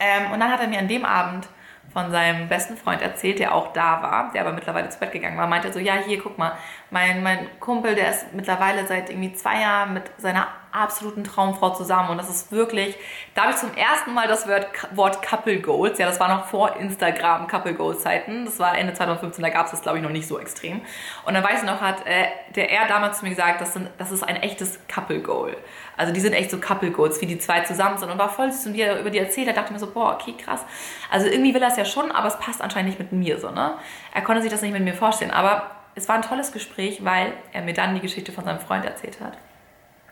[0.00, 1.48] Ähm, und dann hat er mir an dem Abend
[1.92, 5.36] von seinem besten Freund erzählt, der auch da war, der aber mittlerweile zu Bett gegangen
[5.36, 6.52] war, meinte so, ja, hier, guck mal,
[6.90, 12.10] mein, mein Kumpel, der ist mittlerweile seit irgendwie zwei Jahren mit seiner absoluten Traumfrau zusammen.
[12.10, 12.96] Und das ist wirklich,
[13.34, 16.46] da habe ich zum ersten Mal das Wort, Wort Couple Goals, ja, das war noch
[16.46, 20.04] vor Instagram Couple Goals Zeiten, das war Ende 2015, da gab es das glaube ich
[20.04, 20.80] noch nicht so extrem.
[21.24, 23.90] Und dann weiß ich noch, hat äh, der er damals zu mir gesagt, das, sind,
[23.98, 25.56] das ist ein echtes Couple Goal,
[25.96, 28.10] also die sind echt so Couple Goals, wie die zwei zusammen sind.
[28.10, 29.92] Und war voll süß und wie er über die erzählt hat, dachte ich mir so,
[29.92, 30.64] boah, okay, krass,
[31.10, 33.50] also irgendwie will er es ja schon, aber es passt anscheinend nicht mit mir so,
[33.50, 33.74] ne,
[34.14, 37.34] er konnte sich das nicht mit mir vorstellen, aber es war ein tolles Gespräch, weil
[37.52, 39.36] er mir dann die Geschichte von seinem Freund erzählt hat.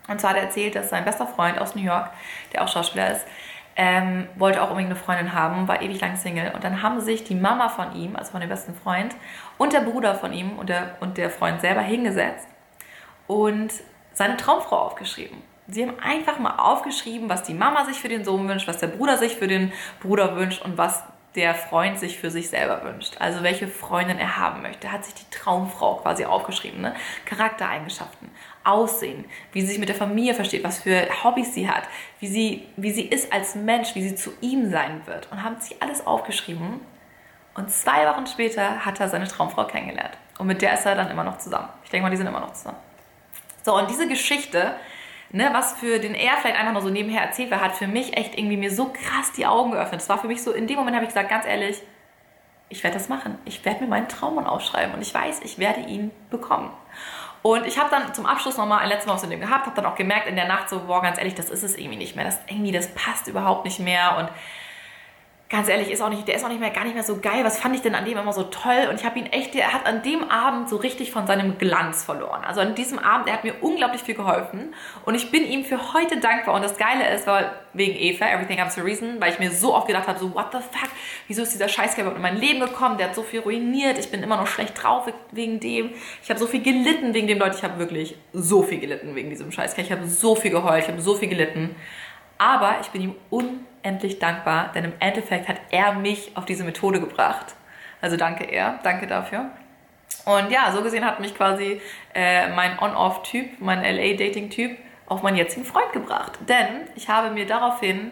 [0.07, 2.09] Und zwar hat er erzählt, dass sein bester Freund aus New York,
[2.53, 3.25] der auch Schauspieler ist,
[3.75, 6.51] ähm, wollte auch unbedingt eine Freundin haben, war ewig lang Single.
[6.53, 9.15] Und dann haben sich die Mama von ihm, also von dem besten Freund,
[9.57, 12.47] und der Bruder von ihm und der, und der Freund selber hingesetzt
[13.27, 13.71] und
[14.13, 15.37] seine Traumfrau aufgeschrieben.
[15.67, 18.87] Sie haben einfach mal aufgeschrieben, was die Mama sich für den Sohn wünscht, was der
[18.87, 21.03] Bruder sich für den Bruder wünscht und was
[21.35, 23.15] der Freund sich für sich selber wünscht.
[23.19, 24.91] Also welche Freundin er haben möchte.
[24.91, 26.81] Hat sich die Traumfrau quasi aufgeschrieben.
[26.81, 26.93] Ne?
[27.25, 28.29] Charaktereigenschaften,
[28.63, 31.83] Aussehen, wie sie sich mit der Familie versteht, was für Hobbys sie hat,
[32.19, 35.31] wie sie, wie sie ist als Mensch, wie sie zu ihm sein wird.
[35.31, 36.81] Und haben sich alles aufgeschrieben.
[37.55, 40.17] Und zwei Wochen später hat er seine Traumfrau kennengelernt.
[40.37, 41.69] Und mit der ist er dann immer noch zusammen.
[41.83, 42.77] Ich denke mal, die sind immer noch zusammen.
[43.63, 44.75] So, und diese Geschichte
[45.33, 48.17] ne, was für den er vielleicht einfach nur so nebenher erzählt war, hat für mich
[48.17, 50.01] echt irgendwie mir so krass die Augen geöffnet.
[50.01, 51.81] Es war für mich so, in dem Moment habe ich gesagt, ganz ehrlich,
[52.69, 53.37] ich werde das machen.
[53.45, 56.71] Ich werde mir meinen Traummann aufschreiben und ich weiß, ich werde ihn bekommen.
[57.41, 59.75] Und ich habe dann zum Abschluss nochmal ein letztes Mal was mit dem gehabt, habe
[59.75, 62.15] dann auch gemerkt in der Nacht so, boah, ganz ehrlich, das ist es irgendwie nicht
[62.15, 62.25] mehr.
[62.25, 64.29] Das irgendwie, das passt überhaupt nicht mehr und
[65.51, 67.43] ganz ehrlich, ist auch nicht, der ist auch nicht mehr, gar nicht mehr so geil.
[67.43, 68.87] Was fand ich denn an dem immer so toll?
[68.89, 72.05] Und ich habe ihn echt, er hat an dem Abend so richtig von seinem Glanz
[72.05, 72.43] verloren.
[72.45, 74.73] Also an diesem Abend, er hat mir unglaublich viel geholfen.
[75.03, 76.55] Und ich bin ihm für heute dankbar.
[76.55, 79.75] Und das Geile ist, weil wegen Eva, Everything Happens a Reason, weil ich mir so
[79.75, 80.89] oft gedacht habe, so, what the fuck?
[81.27, 82.97] Wieso ist dieser Scheißkerl überhaupt in mein Leben gekommen?
[82.97, 83.99] Der hat so viel ruiniert.
[83.99, 85.91] Ich bin immer noch schlecht drauf wegen dem.
[86.23, 87.57] Ich habe so viel gelitten wegen dem, Leute.
[87.57, 89.83] Ich habe wirklich so viel gelitten wegen diesem Scheißkerl.
[89.83, 90.83] Ich habe so viel geheult.
[90.83, 91.75] Ich habe so viel gelitten.
[92.37, 93.15] Aber ich bin ihm
[93.81, 97.55] unendlich endlich dankbar, denn im Endeffekt hat er mich auf diese Methode gebracht.
[98.01, 99.51] Also danke er, danke dafür.
[100.25, 101.81] Und ja, so gesehen hat mich quasi
[102.13, 106.33] äh, mein On-Off-Typ, mein LA-Dating-Typ auf meinen jetzigen Freund gebracht.
[106.47, 108.11] Denn ich habe mir daraufhin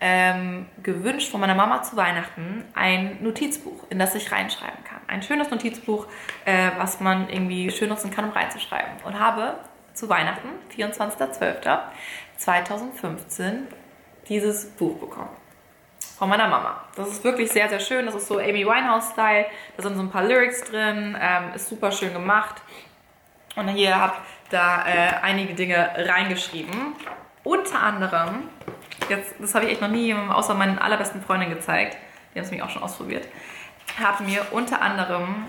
[0.00, 5.00] ähm, gewünscht von meiner Mama zu Weihnachten ein Notizbuch, in das ich reinschreiben kann.
[5.06, 6.06] Ein schönes Notizbuch,
[6.44, 9.02] äh, was man irgendwie schön nutzen kann, um reinzuschreiben.
[9.04, 9.54] Und habe
[9.94, 13.62] zu Weihnachten, 24.12.2015,
[14.28, 15.30] dieses Buch bekommen.
[16.18, 16.80] Von meiner Mama.
[16.94, 18.06] Das ist wirklich sehr, sehr schön.
[18.06, 19.46] Das ist so Amy Winehouse-Style.
[19.76, 21.16] Da sind so ein paar Lyrics drin.
[21.20, 22.62] Ähm, ist super schön gemacht.
[23.54, 24.14] Und hier habe
[24.50, 26.94] da äh, einige Dinge reingeschrieben.
[27.44, 28.48] Unter anderem,
[29.08, 31.96] jetzt, das habe ich echt noch nie außer meinen allerbesten Freundin gezeigt.
[32.34, 33.28] Die haben es mich auch schon ausprobiert.
[34.02, 35.46] Habe mir unter anderem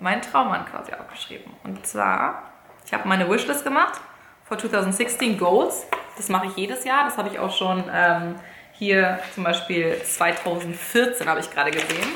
[0.00, 1.52] meinen Traummann quasi aufgeschrieben.
[1.62, 2.42] Und zwar,
[2.84, 4.00] ich habe meine Wishlist gemacht
[4.48, 5.86] for 2016 Goals.
[6.16, 7.04] Das mache ich jedes Jahr.
[7.04, 8.36] Das habe ich auch schon ähm,
[8.72, 12.08] hier zum Beispiel 2014 habe ich gerade gesehen.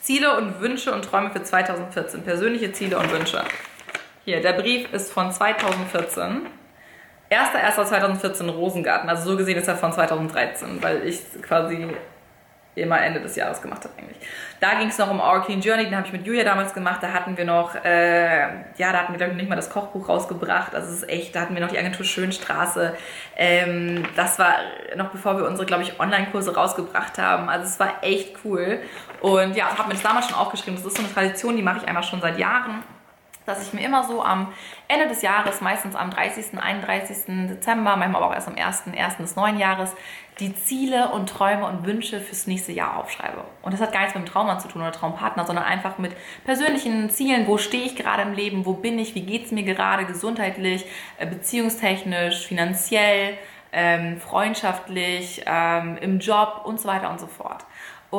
[0.00, 2.22] Ziele und Wünsche und Träume für 2014.
[2.22, 3.42] Persönliche Ziele und Wünsche.
[4.24, 6.46] Hier, der Brief ist von 2014.
[7.30, 9.08] 1.1.2014 Rosengarten.
[9.08, 11.88] Also so gesehen ist er von 2013, weil ich quasi
[12.82, 14.16] immer Ende des Jahres gemacht habe eigentlich.
[14.60, 17.02] Da ging es noch um Our Clean Journey, den habe ich mit Julia damals gemacht.
[17.02, 18.42] Da hatten wir noch, äh,
[18.76, 20.74] ja, da hatten wir glaube ich nicht mal das Kochbuch rausgebracht.
[20.74, 22.96] Also es ist echt, da hatten wir noch die Agentur Schönstraße.
[23.36, 24.54] Ähm, das war
[24.96, 27.48] noch bevor wir unsere, glaube ich, Online-Kurse rausgebracht haben.
[27.48, 28.80] Also es war echt cool.
[29.20, 30.76] Und ja, habe mir das damals schon aufgeschrieben.
[30.76, 32.82] Das ist so eine Tradition, die mache ich einfach schon seit Jahren
[33.46, 34.52] dass ich mir immer so am
[34.88, 37.48] Ende des Jahres, meistens am 30., 31.
[37.48, 39.16] Dezember, manchmal aber auch erst am 1., 1.
[39.18, 39.92] des neuen Jahres,
[40.40, 43.44] die Ziele und Träume und Wünsche fürs nächste Jahr aufschreibe.
[43.62, 46.12] Und das hat gar nichts mit dem Traummann zu tun oder Traumpartner, sondern einfach mit
[46.44, 47.46] persönlichen Zielen.
[47.46, 48.66] Wo stehe ich gerade im Leben?
[48.66, 49.14] Wo bin ich?
[49.14, 50.86] Wie geht es mir gerade gesundheitlich,
[51.18, 53.38] äh, beziehungstechnisch, finanziell,
[53.72, 57.64] ähm, freundschaftlich, ähm, im Job und so weiter und so fort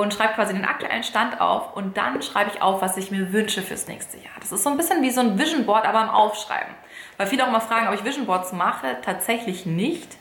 [0.02, 3.32] und schreibe quasi den aktuellen Stand auf und dann schreibe ich auf, was ich mir
[3.32, 4.34] wünsche fürs nächste Jahr.
[4.40, 6.74] Das ist so ein bisschen wie so ein Vision Board, aber im Aufschreiben.
[7.18, 8.98] Weil viele auch immer fragen, ob ich Vision Boards mache.
[9.02, 10.18] Tatsächlich nicht.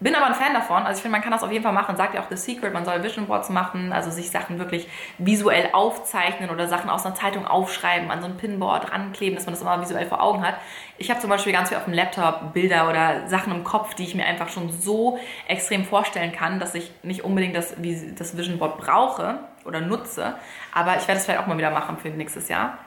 [0.00, 0.84] Bin aber ein Fan davon.
[0.84, 1.94] Also ich finde, man kann das auf jeden Fall machen.
[1.96, 5.68] Sagt ja auch The Secret, man soll Vision Boards machen, also sich Sachen wirklich visuell
[5.72, 9.60] aufzeichnen oder Sachen aus einer Zeitung aufschreiben, an so ein Pinboard rankleben, dass man das
[9.60, 10.54] immer visuell vor Augen hat.
[10.96, 14.04] Ich habe zum Beispiel ganz viel auf dem Laptop Bilder oder Sachen im Kopf, die
[14.04, 17.74] ich mir einfach schon so extrem vorstellen kann, dass ich nicht unbedingt das,
[18.16, 19.40] das Vision Board brauche.
[19.66, 20.34] oder nutze.
[20.74, 22.78] Aber ich werde es vielleicht auch mal wieder machen für nächstes Jahr.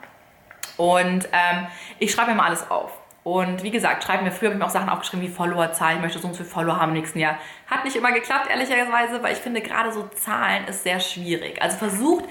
[0.77, 1.67] Und ähm,
[1.99, 3.02] ich schreibe mir mal alles auf.
[3.23, 5.95] Und wie gesagt, schreibe mir früher habe ich mir auch Sachen aufgeschrieben wie Followerzahl.
[5.95, 7.37] Ich möchte so und so viele Follower haben im nächsten Jahr.
[7.67, 11.61] Hat nicht immer geklappt, ehrlicherweise, weil ich finde, gerade so Zahlen ist sehr schwierig.
[11.61, 12.25] Also versucht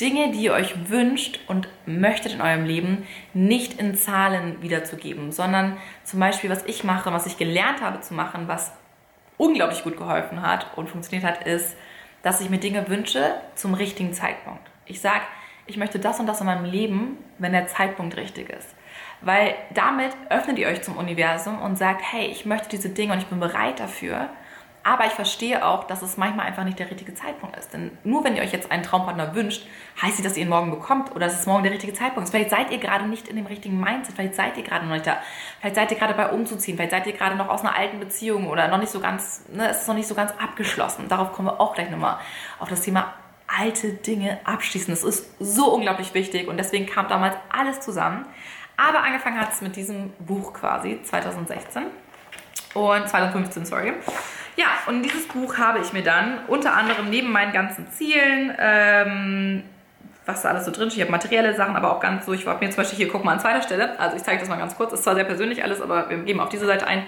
[0.00, 5.76] Dinge, die ihr euch wünscht und möchtet in eurem Leben, nicht in Zahlen wiederzugeben, sondern
[6.02, 8.72] zum Beispiel, was ich mache, was ich gelernt habe zu machen, was
[9.36, 11.76] unglaublich gut geholfen hat und funktioniert hat, ist,
[12.22, 14.62] dass ich mir Dinge wünsche zum richtigen Zeitpunkt.
[14.86, 15.22] Ich sage,
[15.66, 18.74] ich möchte das und das in meinem Leben, wenn der Zeitpunkt richtig ist.
[19.22, 23.18] Weil damit öffnet ihr euch zum Universum und sagt, hey, ich möchte diese Dinge und
[23.20, 24.28] ich bin bereit dafür.
[24.84, 27.72] Aber ich verstehe auch, dass es manchmal einfach nicht der richtige Zeitpunkt ist.
[27.72, 29.64] Denn nur wenn ihr euch jetzt einen Traumpartner wünscht,
[30.00, 32.30] heißt nicht, dass ihr ihn morgen bekommt oder dass es morgen der richtige Zeitpunkt ist.
[32.32, 35.06] Vielleicht seid ihr gerade nicht in dem richtigen Mindset, vielleicht seid ihr gerade noch nicht
[35.06, 35.18] da.
[35.60, 38.48] Vielleicht seid ihr gerade bei umzuziehen, vielleicht seid ihr gerade noch aus einer alten Beziehung
[38.48, 41.08] oder noch nicht so ganz, ne, es ist noch nicht so ganz abgeschlossen.
[41.08, 42.18] Darauf kommen wir auch gleich nochmal
[42.58, 43.14] auf das Thema
[43.46, 44.92] alte Dinge abschließen.
[44.92, 48.26] Das ist so unglaublich wichtig und deswegen kam damals alles zusammen.
[48.76, 51.84] Aber angefangen hat es mit diesem Buch quasi 2016
[52.74, 53.92] und 2015, sorry.
[54.56, 59.62] Ja, und dieses Buch habe ich mir dann unter anderem neben meinen ganzen Zielen, ähm,
[60.26, 62.46] was da alles so drin steht, ich habe materielle Sachen, aber auch ganz so, ich
[62.46, 64.58] habe mir zum Beispiel hier, guck mal an zweiter Stelle, also ich zeige das mal
[64.58, 67.04] ganz kurz, ist zwar sehr persönlich alles, aber wir geben auf diese Seite ein,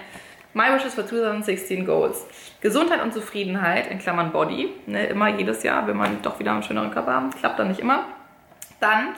[0.53, 2.25] My Wishes for 2016 Goals.
[2.61, 6.63] Gesundheit und Zufriedenheit, in Klammern Body, ne, immer jedes Jahr, wenn man doch wieder einen
[6.63, 8.05] schöneren Körper haben, klappt dann nicht immer.
[8.79, 9.15] Dann,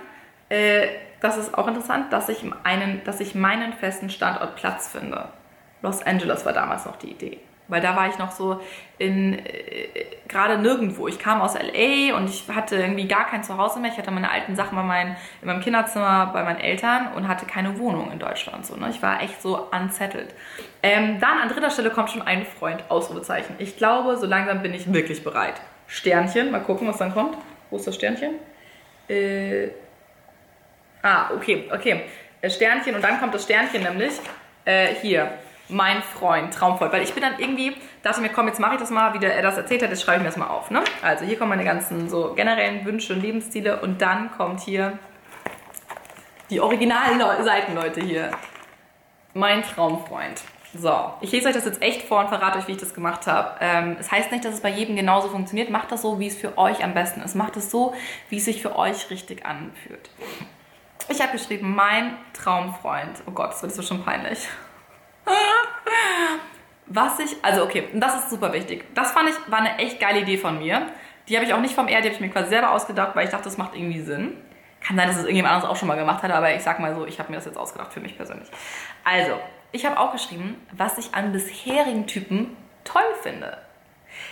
[0.50, 0.88] äh,
[1.22, 5.30] das ist auch interessant, dass ich, einen, dass ich meinen festen Standort Platz finde.
[5.82, 7.40] Los Angeles war damals noch die Idee.
[7.68, 8.62] Weil da war ich noch so
[8.98, 9.88] in äh,
[10.28, 11.08] gerade nirgendwo.
[11.08, 13.92] Ich kam aus LA und ich hatte irgendwie gar kein Zuhause mehr.
[13.92, 17.46] Ich hatte meine alten Sachen bei mein, in meinem Kinderzimmer bei meinen Eltern und hatte
[17.46, 18.66] keine Wohnung in Deutschland.
[18.66, 18.90] So, ne?
[18.90, 20.34] Ich war echt so unsettled.
[20.82, 23.56] Ähm, dann an dritter Stelle kommt schon ein Freund, Ausrufezeichen.
[23.60, 25.56] Ich glaube, so langsam bin ich wirklich bereit.
[25.88, 27.38] Sternchen, mal gucken, was dann kommt.
[27.70, 28.36] Wo ist das Sternchen?
[29.10, 29.70] Äh,
[31.08, 32.04] ah, okay, okay.
[32.42, 34.14] Äh, Sternchen und dann kommt das Sternchen nämlich
[34.66, 35.32] äh, hier
[35.70, 36.92] mein Freund, traumvoll.
[36.92, 39.36] Weil ich bin dann irgendwie, dachte mir, komm, jetzt mache ich das mal, wie der,
[39.36, 40.72] er das erzählt hat, jetzt schreibe ich mir das mal auf.
[40.72, 40.82] Ne?
[41.02, 44.98] Also hier kommen meine ganzen so generellen Wünsche und Lebensziele und dann kommt hier
[46.50, 48.32] die originalen Seiten, Leute, hier.
[49.34, 50.42] Mein Traumfreund.
[50.74, 53.28] So, ich lese euch das jetzt echt vor und verrate euch, wie ich das gemacht
[53.28, 53.58] habe.
[53.62, 55.70] Ähm, es heißt nicht, dass es bei jedem genauso funktioniert.
[55.70, 57.36] Macht das so, wie es für euch am besten ist.
[57.36, 57.94] Macht es so,
[58.30, 60.10] wie es sich für euch richtig anfühlt.
[61.10, 63.24] Ich habe geschrieben, mein Traumfreund.
[63.26, 64.48] Oh Gott, das wird so schon peinlich.
[66.86, 68.86] Was ich, also okay, das ist super wichtig.
[68.94, 70.88] Das fand ich, war eine echt geile Idee von mir.
[71.28, 73.26] Die habe ich auch nicht vom R, die habe ich mir quasi selber ausgedacht, weil
[73.26, 74.38] ich dachte, das macht irgendwie Sinn.
[74.82, 76.96] Kann sein, dass es irgendjemand anderes auch schon mal gemacht hat, aber ich sag mal
[76.96, 78.50] so, ich habe mir das jetzt ausgedacht für mich persönlich.
[79.04, 79.34] Also,
[79.72, 83.58] ich habe auch geschrieben, was ich an bisherigen Typen toll finde.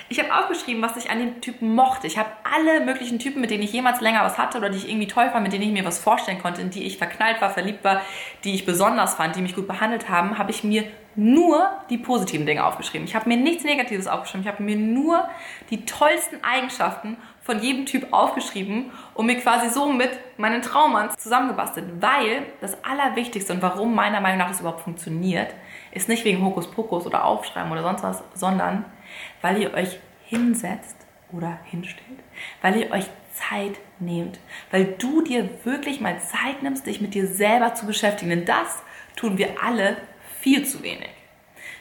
[0.10, 2.08] Ich habe auch geschrieben, was ich an den Typen mochte.
[2.08, 4.89] Ich habe alle möglichen Typen, mit denen ich jemals länger was hatte oder die ich
[4.89, 7.50] irgendwie toll fand, mit denen ich mir was vorstellen konnte, in die ich verknallt war,
[7.50, 8.02] verliebt war,
[8.43, 12.45] die ich besonders fand, die mich gut behandelt haben, habe ich mir nur die positiven
[12.45, 13.08] Dinge aufgeschrieben.
[13.08, 14.45] Ich habe mir nichts Negatives aufgeschrieben.
[14.45, 15.28] Ich habe mir nur
[15.69, 22.02] die tollsten Eigenschaften von jedem Typ aufgeschrieben und mir quasi so mit meinen Traummann zusammengebastelt.
[22.02, 25.54] Weil das Allerwichtigste und warum meiner Meinung nach das überhaupt funktioniert,
[25.91, 28.86] ist nicht wegen Hokuspokus oder Aufschreiben oder sonst was, sondern
[29.41, 30.97] weil ihr euch hinsetzt
[31.32, 32.19] oder hinstellt,
[32.62, 34.39] weil ihr euch Zeit nehmt,
[34.71, 38.30] weil du dir wirklich mal Zeit nimmst, dich mit dir selber zu beschäftigen.
[38.30, 38.82] Denn das
[39.15, 39.97] tun wir alle
[40.39, 41.10] viel zu wenig.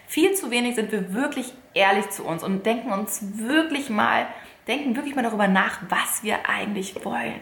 [0.07, 4.27] Viel zu wenig sind wir wirklich ehrlich zu uns und denken uns wirklich mal,
[4.69, 7.41] denken wirklich mal darüber nach, was wir eigentlich wollen.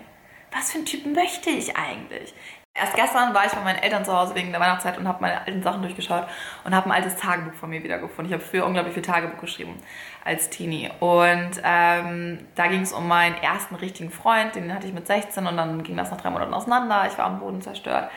[0.52, 2.34] Was für einen Typ möchte ich eigentlich?
[2.74, 5.38] Erst gestern war ich bei meinen Eltern zu Hause wegen der Weihnachtszeit und habe meine
[5.40, 6.26] alten Sachen durchgeschaut
[6.64, 8.26] und habe ein altes Tagebuch von mir wiedergefunden.
[8.26, 9.76] Ich habe früher unglaublich viel Tagebuch geschrieben
[10.24, 10.90] als Teenie.
[10.98, 15.46] Und ähm, da ging es um meinen ersten richtigen Freund, den hatte ich mit 16
[15.46, 17.06] und dann ging das nach drei Monaten auseinander.
[17.10, 18.10] Ich war am Boden zerstört.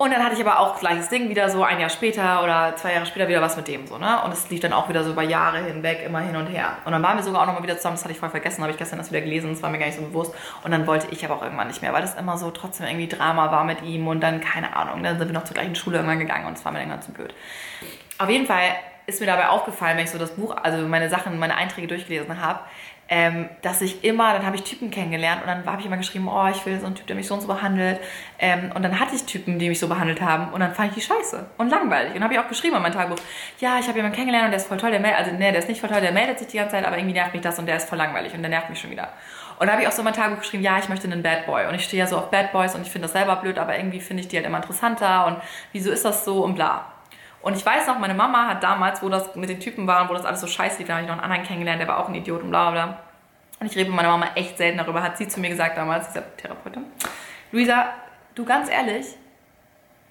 [0.00, 2.94] Und dann hatte ich aber auch gleiches Ding wieder so ein Jahr später oder zwei
[2.94, 4.22] Jahre später wieder was mit dem so, ne?
[4.24, 6.78] Und es lief dann auch wieder so über Jahre hinweg, immer hin und her.
[6.86, 8.72] Und dann waren wir sogar auch nochmal wieder zusammen, das hatte ich voll vergessen, habe
[8.72, 10.34] ich gestern das wieder gelesen, das war mir gar nicht so bewusst.
[10.64, 13.08] Und dann wollte ich aber auch irgendwann nicht mehr, weil das immer so trotzdem irgendwie
[13.08, 15.98] Drama war mit ihm und dann, keine Ahnung, dann sind wir noch zur gleichen Schule
[15.98, 17.34] irgendwann gegangen und es war mir irgendwann zu blöd.
[18.16, 18.62] Auf jeden Fall
[19.04, 22.40] ist mir dabei aufgefallen, wenn ich so das Buch, also meine Sachen, meine Einträge durchgelesen
[22.40, 22.60] habe,
[23.12, 26.28] ähm, dass ich immer, dann habe ich Typen kennengelernt und dann habe ich immer geschrieben,
[26.28, 27.98] oh, ich will so einen Typ, der mich so und so behandelt.
[28.38, 30.94] Ähm, und dann hatte ich Typen, die mich so behandelt haben und dann fand ich
[30.94, 32.14] die scheiße und langweilig.
[32.14, 33.18] Und habe ich auch geschrieben in meinem Tagebuch,
[33.58, 35.58] ja, ich habe jemanden kennengelernt und der ist voll toll, der meldet, also nee, der
[35.58, 37.58] ist nicht voll toll, der meldet sich die ganze Zeit, aber irgendwie nervt mich das
[37.58, 39.08] und der ist voll langweilig und der nervt mich schon wieder.
[39.58, 41.44] Und da habe ich auch so in mein Tagebuch geschrieben, ja, ich möchte einen Bad
[41.44, 41.66] Boy.
[41.66, 43.76] Und ich stehe ja so auf Bad Boys und ich finde das selber blöd, aber
[43.76, 45.36] irgendwie finde ich die halt immer interessanter und
[45.72, 46.89] wieso ist das so und bla.
[47.42, 50.10] Und ich weiß noch, meine Mama hat damals, wo das mit den Typen war und
[50.10, 51.98] wo das alles so scheiße lief, da habe ich noch einen anderen kennengelernt, der war
[51.98, 52.98] auch ein Idiot und bla bla
[53.60, 56.08] Und ich rede mit meiner Mama echt selten darüber, hat sie zu mir gesagt damals,
[56.08, 56.84] dieser Therapeutin.
[57.50, 57.94] Luisa,
[58.34, 59.06] du ganz ehrlich,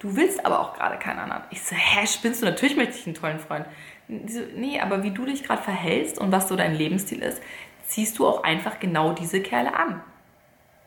[0.00, 1.42] du willst aber auch gerade keinen anderen.
[1.50, 2.46] Ich so, hä, spinnst du?
[2.46, 3.66] Natürlich möchte ich einen tollen Freund.
[4.26, 7.40] So, nee, aber wie du dich gerade verhältst und was so dein Lebensstil ist,
[7.86, 10.02] ziehst du auch einfach genau diese Kerle an.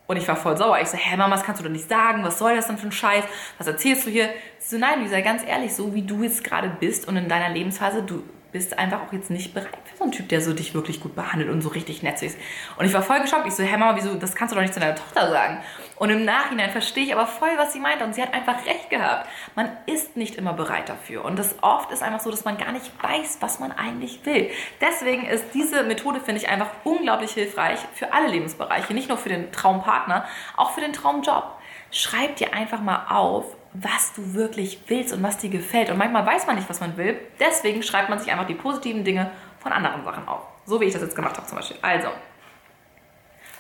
[0.06, 0.80] Und ich war voll sauer.
[0.82, 2.24] Ich so, hä, Mama, das kannst du doch nicht sagen.
[2.24, 3.24] Was soll das denn für ein Scheiß?
[3.58, 4.30] Was erzählst du hier?
[4.60, 7.50] Sie so, nein, Lisa, ganz ehrlich, so wie du jetzt gerade bist und in deiner
[7.50, 10.74] Lebensphase, du bist einfach auch jetzt nicht bereit für so einen Typ, der so dich
[10.74, 12.38] wirklich gut behandelt und so richtig nett ist.
[12.78, 13.48] Und ich war voll geschockt.
[13.48, 15.58] Ich so, hä, Mama, wieso, das kannst du doch nicht zu deiner Tochter sagen.
[15.96, 18.04] Und im Nachhinein verstehe ich aber voll, was sie meinte.
[18.04, 19.30] Und sie hat einfach recht gehabt.
[19.56, 21.24] Man ist nicht immer bereit dafür.
[21.24, 24.50] Und das oft ist einfach so, dass man gar nicht weiß, was man eigentlich will.
[24.82, 28.94] Deswegen ist diese Methode, finde ich, einfach unglaublich hilfreich für alle Lebensbereiche.
[28.94, 30.26] Nicht nur für den Traumpartner,
[30.58, 31.58] auch für den Traumjob.
[31.92, 35.90] Schreib dir einfach mal auf, was du wirklich willst und was dir gefällt.
[35.92, 37.20] Und manchmal weiß man nicht, was man will.
[37.40, 40.42] Deswegen schreibt man sich einfach die positiven Dinge von anderen Sachen auf.
[40.66, 41.78] So wie ich das jetzt gemacht habe zum Beispiel.
[41.82, 42.10] Also,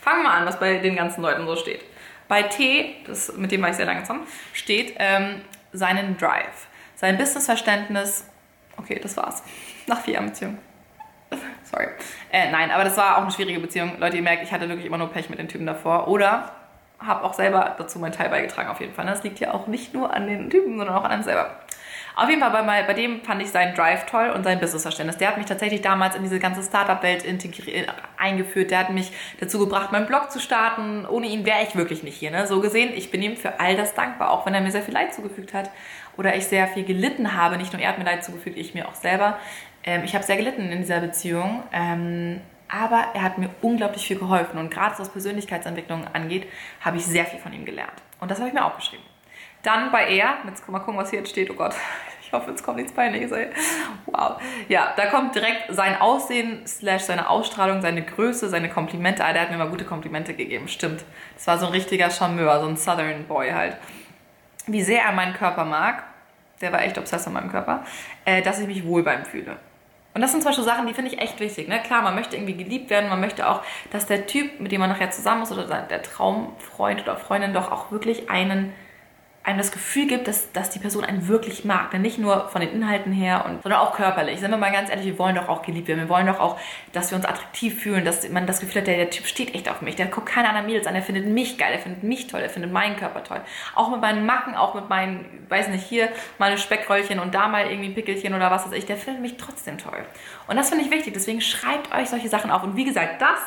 [0.01, 1.83] fangen wir mal an, was bei den ganzen Leuten so steht.
[2.33, 5.41] Bei T, das, mit dem war ich sehr lange zusammen, steht ähm,
[5.71, 6.65] seinen Drive,
[6.95, 8.25] sein Businessverständnis.
[8.75, 9.43] Okay, das war's.
[9.85, 10.57] Nach vier Jahren Beziehung.
[11.63, 11.89] Sorry.
[12.31, 13.99] Äh, nein, aber das war auch eine schwierige Beziehung.
[13.99, 16.07] Leute, ihr merkt, ich hatte wirklich immer nur Pech mit den Typen davor.
[16.07, 16.53] Oder
[16.97, 19.05] habe auch selber dazu meinen Teil beigetragen, auf jeden Fall.
[19.05, 21.51] Das liegt ja auch nicht nur an den Typen, sondern auch an einem selber.
[22.15, 25.17] Auf jeden Fall, bei, bei dem fand ich seinen Drive toll und sein Businessverständnis.
[25.17, 27.25] Der hat mich tatsächlich damals in diese ganze Startup-Welt
[28.17, 28.71] eingeführt.
[28.71, 31.05] Der hat mich dazu gebracht, meinen Blog zu starten.
[31.07, 32.31] Ohne ihn wäre ich wirklich nicht hier.
[32.31, 32.45] Ne?
[32.45, 34.93] So gesehen, ich bin ihm für all das dankbar, auch wenn er mir sehr viel
[34.93, 35.71] Leid zugefügt hat
[36.15, 37.57] oder ich sehr viel gelitten habe.
[37.57, 39.39] Nicht nur er hat mir Leid zugefügt, ich mir auch selber.
[39.83, 41.63] Ähm, ich habe sehr gelitten in dieser Beziehung.
[41.71, 46.47] Ähm, aber er hat mir unglaublich viel geholfen und gerade was Persönlichkeitsentwicklung angeht,
[46.81, 48.01] habe ich sehr viel von ihm gelernt.
[48.19, 49.03] Und das habe ich mir auch geschrieben.
[49.63, 51.73] Dann bei er, jetzt mal gucken, was hier jetzt steht, oh Gott,
[52.21, 53.31] ich hoffe, jetzt kommt nichts Peinliches.
[54.05, 54.41] Wow.
[54.67, 59.23] Ja, da kommt direkt sein Aussehen, slash seine Ausstrahlung, seine Größe, seine Komplimente.
[59.23, 61.05] Ah, der hat mir mal gute Komplimente gegeben, stimmt.
[61.35, 63.77] Das war so ein richtiger Charmeur, so ein Southern Boy halt.
[64.67, 66.03] Wie sehr er meinen Körper mag,
[66.61, 67.85] der war echt obsessed an meinem Körper,
[68.25, 69.57] äh, dass ich mich wohl beim fühle.
[70.13, 71.67] Und das sind zum Beispiel Sachen, die finde ich echt wichtig.
[71.67, 71.81] Ne?
[71.81, 74.89] Klar, man möchte irgendwie geliebt werden, man möchte auch, dass der Typ, mit dem man
[74.89, 78.73] nachher zusammen ist oder der Traumfreund oder Freundin doch auch wirklich einen
[79.43, 81.91] einem das Gefühl gibt, dass, dass die Person einen wirklich mag.
[81.91, 84.39] Denn nicht nur von den Inhalten her, und, sondern auch körperlich.
[84.39, 85.99] Sind wir mal ganz ehrlich, wir wollen doch auch geliebt werden.
[85.99, 86.57] Wir wollen doch auch,
[86.93, 89.69] dass wir uns attraktiv fühlen, dass man das Gefühl hat, der, der Typ steht echt
[89.69, 89.97] auf mich.
[89.97, 92.49] Der guckt keine anderen Mädels an, der findet mich geil, der findet mich toll, der
[92.49, 93.41] findet meinen Körper toll.
[93.75, 96.07] Auch mit meinen Macken, auch mit meinen, weiß nicht, hier
[96.39, 99.21] mal ein Speckröllchen und da mal irgendwie ein Pickelchen oder was weiß ich, der findet
[99.21, 100.05] mich trotzdem toll.
[100.47, 101.13] Und das finde ich wichtig.
[101.13, 102.63] Deswegen schreibt euch solche Sachen auf.
[102.63, 103.39] Und wie gesagt, das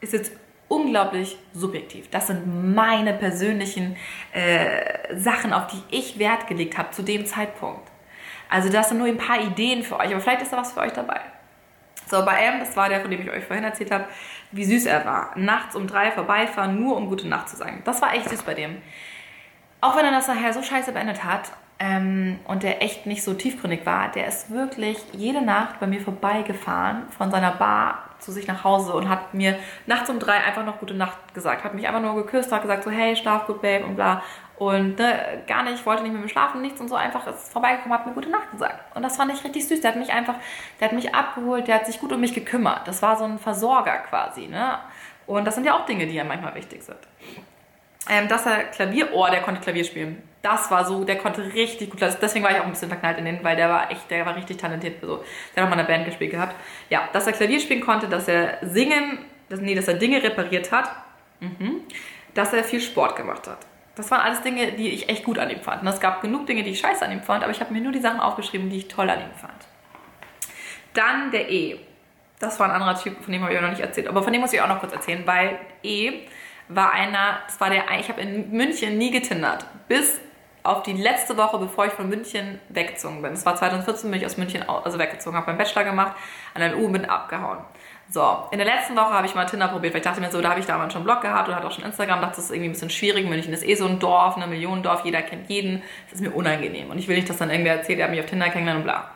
[0.00, 0.32] ist jetzt
[0.72, 2.08] unglaublich subjektiv.
[2.10, 3.96] Das sind meine persönlichen
[4.32, 7.86] äh, Sachen, auf die ich Wert gelegt habe zu dem Zeitpunkt.
[8.48, 10.80] Also das sind nur ein paar Ideen für euch, aber vielleicht ist da was für
[10.80, 11.20] euch dabei.
[12.06, 14.04] So, bei M, das war der, von dem ich euch vorhin erzählt habe,
[14.50, 15.32] wie süß er war.
[15.36, 17.82] Nachts um drei vorbeifahren, nur um gute Nacht zu sagen.
[17.84, 18.80] Das war echt süß bei dem.
[19.80, 23.34] Auch wenn er das nachher so scheiße beendet hat ähm, und der echt nicht so
[23.34, 28.46] tiefgründig war, der ist wirklich jede Nacht bei mir vorbeigefahren von seiner Bar zu sich
[28.46, 31.64] nach Hause und hat mir nachts um drei einfach noch gute Nacht gesagt.
[31.64, 34.22] Hat mich einfach nur geküsst, hat gesagt so, hey, schlaf gut, Babe und bla.
[34.58, 37.98] Und ne, gar nicht, wollte nicht mit mir schlafen, nichts und so einfach ist vorbeigekommen,
[37.98, 38.94] hat mir gute Nacht gesagt.
[38.94, 39.80] Und das fand ich richtig süß.
[39.80, 40.36] Der hat mich einfach,
[40.78, 42.86] der hat mich abgeholt, der hat sich gut um mich gekümmert.
[42.86, 44.78] Das war so ein Versorger quasi, ne?
[45.26, 46.98] Und das sind ja auch Dinge, die ja manchmal wichtig sind.
[48.08, 51.90] Ähm, dass er Klavier, oh, der konnte Klavier spielen das war so, der konnte richtig
[51.90, 52.00] gut.
[52.00, 54.34] Deswegen war ich auch ein bisschen verknallt in den, weil der war echt, der war
[54.34, 55.00] richtig talentiert.
[55.00, 55.24] So.
[55.54, 56.56] Der hat auch mal eine Band gespielt gehabt.
[56.90, 60.72] Ja, dass er Klavier spielen konnte, dass er singen, dass, nee, dass er Dinge repariert
[60.72, 60.90] hat,
[61.38, 61.82] mhm.
[62.34, 63.58] dass er viel Sport gemacht hat.
[63.94, 65.82] Das waren alles Dinge, die ich echt gut an ihm fand.
[65.82, 67.80] Und es gab genug Dinge, die ich scheiße an ihm fand, aber ich habe mir
[67.80, 69.52] nur die Sachen aufgeschrieben, die ich toll an ihm fand.
[70.94, 71.78] Dann der E.
[72.40, 74.08] Das war ein anderer Typ, von dem habe ich euch noch nicht erzählt.
[74.08, 76.22] Aber von dem muss ich auch noch kurz erzählen, weil E
[76.74, 79.66] war einer, das war der, ich habe in München nie getindert.
[79.88, 80.20] Bis
[80.62, 83.32] auf die letzte Woche, bevor ich von München weggezogen bin.
[83.32, 86.16] Das war 2014, bin ich aus München also weggezogen, habe meinen Bachelor gemacht,
[86.54, 87.58] an der U und bin abgehauen.
[88.08, 90.40] So, in der letzten Woche habe ich mal Tinder probiert, weil ich dachte mir so,
[90.40, 92.44] da habe ich damals schon einen Blog gehabt und hatte auch schon Instagram, dachte, das
[92.44, 93.26] ist irgendwie ein bisschen schwierig.
[93.26, 95.82] München ist eh so ein Dorf, ein Millionendorf, jeder kennt jeden.
[96.04, 98.20] Das ist mir unangenehm und ich will nicht, dass dann irgendwer erzählt, er hat mich
[98.20, 99.10] auf Tinder kennengelernt und bla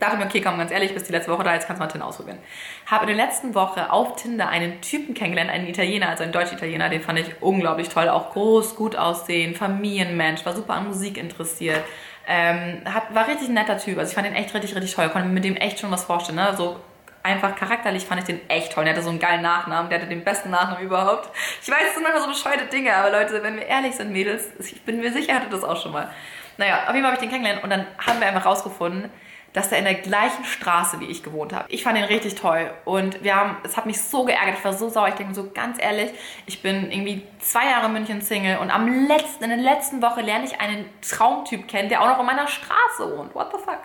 [0.00, 1.90] dachte mir, okay, komm, ganz ehrlich, bis die letzte Woche da, jetzt kannst du mal
[1.90, 2.38] Tinder ausprobieren.
[2.86, 6.88] Habe in der letzten Woche auf Tinder einen Typen kennengelernt, einen Italiener, also einen Deutsch-Italiener,
[6.88, 11.82] den fand ich unglaublich toll, auch groß, gut aussehen, Familienmensch, war super an Musik interessiert,
[12.26, 15.08] ähm, hat, war richtig ein netter Typ, also ich fand den echt richtig, richtig toll,
[15.10, 16.54] konnte mir mit dem echt schon was vorstellen, ne?
[16.56, 16.80] so
[17.22, 18.84] einfach charakterlich fand ich den echt toll.
[18.84, 21.30] Der hatte so einen geilen Nachnamen, der hatte den besten Nachnamen überhaupt.
[21.62, 24.48] Ich weiß, es sind manchmal so bescheuerte Dinge, aber Leute, wenn wir ehrlich sind, Mädels,
[24.58, 26.10] ich bin mir sicher, hatte das auch schon mal.
[26.56, 29.10] Naja, auf jeden Fall habe ich den kennengelernt und dann haben wir einfach rausgefunden,
[29.52, 31.66] dass er in der gleichen Straße wie ich gewohnt hat.
[31.68, 34.72] Ich fand ihn richtig toll und wir haben, es hat mich so geärgert, ich war
[34.72, 35.08] so sauer.
[35.08, 36.12] Ich denke mir so ganz ehrlich,
[36.46, 40.44] ich bin irgendwie zwei Jahre München Single und am letzten, in der letzten Woche lerne
[40.44, 43.34] ich einen Traumtyp kennen, der auch noch in meiner Straße wohnt.
[43.34, 43.80] What the fuck?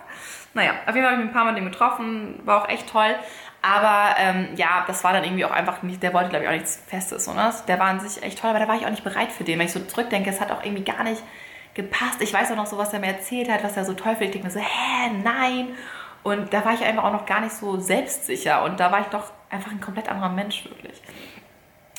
[0.54, 3.14] Naja, auf jeden Fall habe ich ein paar Mal ihm getroffen, war auch echt toll.
[3.60, 6.54] Aber ähm, ja, das war dann irgendwie auch einfach nicht, der wollte glaube ich auch
[6.54, 7.24] nichts Festes.
[7.24, 7.52] So, ne?
[7.66, 9.58] Der war an sich echt toll, aber da war ich auch nicht bereit für den.
[9.58, 11.20] Wenn ich so zurückdenke, es hat auch irgendwie gar nicht
[11.76, 12.20] gepasst.
[12.20, 14.34] Ich weiß auch noch so, was er mir erzählt hat, was er so toll findet.
[14.34, 15.68] Ich denke mir so, hä, nein.
[16.24, 18.64] Und da war ich einfach auch noch gar nicht so selbstsicher.
[18.64, 21.00] Und da war ich doch einfach ein komplett anderer Mensch, wirklich.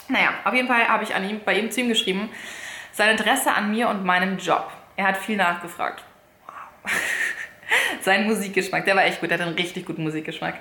[0.09, 2.29] Naja, auf jeden Fall habe ich an ihm, bei ihm zu ihm geschrieben,
[2.91, 4.69] sein Interesse an mir und meinem Job.
[4.97, 6.03] Er hat viel nachgefragt.
[6.45, 6.91] Wow.
[8.01, 10.55] sein Musikgeschmack, der war echt gut, der hat einen richtig guten Musikgeschmack.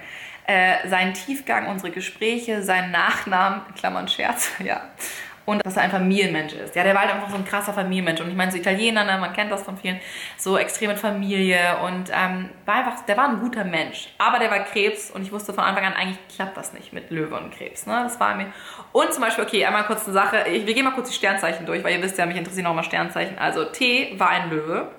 [0.47, 4.83] Äh, sein Tiefgang, unsere Gespräche, sein Nachnamen, Klammern Scherz, ja.
[5.47, 6.75] Und dass er ein Familienmensch ist.
[6.75, 8.21] Ja, der war halt einfach so ein krasser Familienmensch.
[8.21, 10.01] Und ich meine, so Italiener, ne, man kennt das von vielen,
[10.37, 14.09] so extrem mit Familie und ähm, war einfach, der war ein guter Mensch.
[14.19, 17.11] Aber der war Krebs und ich wusste von Anfang an, eigentlich klappt das nicht mit
[17.11, 17.87] Löwe und Krebs.
[17.87, 18.01] Ne?
[18.03, 18.53] Das war mir.
[18.93, 20.45] Und zum Beispiel, okay, einmal kurz eine Sache.
[20.49, 22.75] Ich, wir gehen mal kurz die Sternzeichen durch, weil ihr wisst ja, mich interessieren auch
[22.75, 23.39] mal Sternzeichen.
[23.39, 24.91] Also T war ein Löwe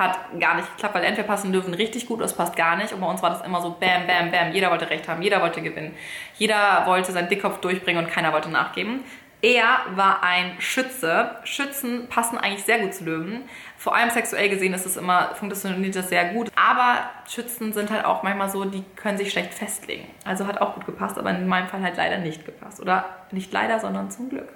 [0.00, 2.94] hat gar nicht geklappt, weil entweder passen Löwen richtig gut oder es passt gar nicht.
[2.94, 4.50] Und bei uns war das immer so bam, bam, bam.
[4.50, 5.94] Jeder wollte recht haben, jeder wollte gewinnen.
[6.38, 9.04] Jeder wollte seinen Dickkopf durchbringen und keiner wollte nachgeben.
[9.42, 11.36] Er war ein Schütze.
[11.44, 13.48] Schützen passen eigentlich sehr gut zu Löwen.
[13.78, 16.52] Vor allem sexuell gesehen ist es immer, funktioniert das sehr gut.
[16.54, 20.06] Aber Schützen sind halt auch manchmal so, die können sich schlecht festlegen.
[20.24, 22.80] Also hat auch gut gepasst, aber in meinem Fall halt leider nicht gepasst.
[22.80, 24.48] Oder nicht leider, sondern zum Glück.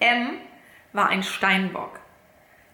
[0.00, 0.30] M
[0.92, 2.00] war ein Steinbock.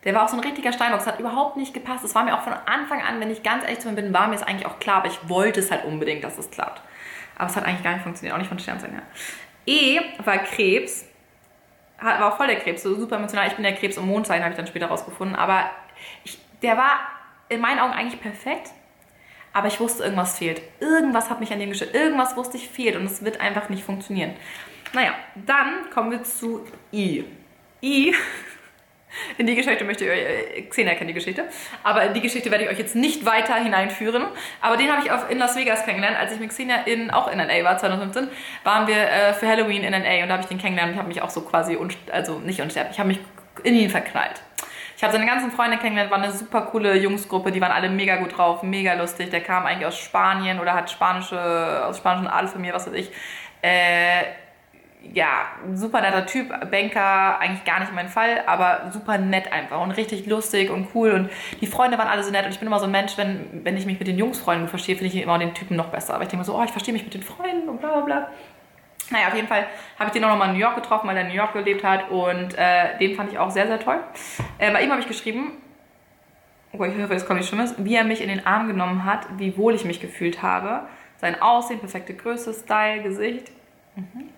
[0.05, 1.01] Der war auch so ein richtiger Steinbock.
[1.01, 2.05] Es hat überhaupt nicht gepasst.
[2.05, 4.29] Es war mir auch von Anfang an, wenn ich ganz ehrlich zu mir bin, war
[4.29, 6.81] mir es eigentlich auch klar, aber ich wollte es halt unbedingt, dass es klappt.
[7.37, 9.05] Aber es hat eigentlich gar nicht funktioniert, auch nicht von Sternzeichen her.
[9.67, 11.08] E war Krebs.
[12.01, 13.49] War auch voll der Krebs, so super emotional.
[13.49, 15.37] Ich bin der Krebs im Mondzeichen, habe ich dann später rausgefunden.
[15.37, 15.71] Aber
[16.25, 17.01] ich, der war
[17.49, 18.71] in meinen Augen eigentlich perfekt.
[19.53, 20.63] Aber ich wusste, irgendwas fehlt.
[20.79, 21.95] Irgendwas hat mich an dem gestört.
[21.95, 24.35] Irgendwas wusste ich fehlt und es wird einfach nicht funktionieren.
[24.93, 27.25] Naja, dann kommen wir zu I.
[27.83, 28.15] I
[29.37, 31.45] in die Geschichte möchte ich euch, äh, Xena kennt die Geschichte,
[31.83, 34.27] aber in die Geschichte werde ich euch jetzt nicht weiter hineinführen.
[34.61, 37.31] Aber den habe ich auf, in Las Vegas kennengelernt, als ich mit Xena in, auch
[37.31, 38.29] in LA war, 2015,
[38.65, 41.09] waren wir äh, für Halloween in LA und da habe ich den kennengelernt und habe
[41.09, 41.79] mich auch so quasi,
[42.13, 43.21] also nicht unsterblich, ich habe mich
[43.65, 44.43] in ihn verknallt.
[44.99, 48.17] Ich habe seine ganzen Freunde kennengelernt, war eine super coole Jungsgruppe, die waren alle mega
[48.17, 49.31] gut drauf, mega lustig.
[49.31, 53.13] Der kam eigentlich aus Spanien oder hat spanische, aus spanischen Adelfamilie, was weiß ich.
[53.63, 54.25] Äh,
[55.15, 59.93] ja, super netter Typ, Banker, eigentlich gar nicht mein Fall, aber super nett einfach und
[59.93, 61.31] richtig lustig und cool und
[61.61, 63.77] die Freunde waren alle so nett und ich bin immer so ein Mensch, wenn, wenn
[63.77, 66.15] ich mich mit den Jungsfreunden verstehe, finde ich immer den Typen noch besser.
[66.15, 68.01] Aber ich denke mir so, oh, ich verstehe mich mit den Freunden und bla bla
[68.01, 68.29] bla.
[69.11, 69.67] Naja, auf jeden Fall
[69.99, 71.83] habe ich den auch nochmal in New York getroffen, weil er in New York gelebt
[71.83, 74.01] hat und äh, den fand ich auch sehr, sehr toll.
[74.59, 75.53] Äh, bei ihm habe ich geschrieben,
[76.73, 79.27] oh, ich hoffe, jetzt kommt nichts Schlimmes, wie er mich in den Arm genommen hat,
[79.39, 80.87] wie wohl ich mich gefühlt habe,
[81.17, 83.51] sein Aussehen, perfekte Größe, Style, Gesicht.
[83.97, 84.29] Mhm.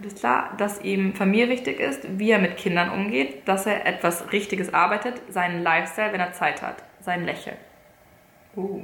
[0.00, 4.32] Alles klar, dass ihm Familie wichtig ist, wie er mit Kindern umgeht, dass er etwas
[4.32, 7.56] Richtiges arbeitet, seinen Lifestyle, wenn er Zeit hat, sein Lächeln.
[8.56, 8.82] Uh.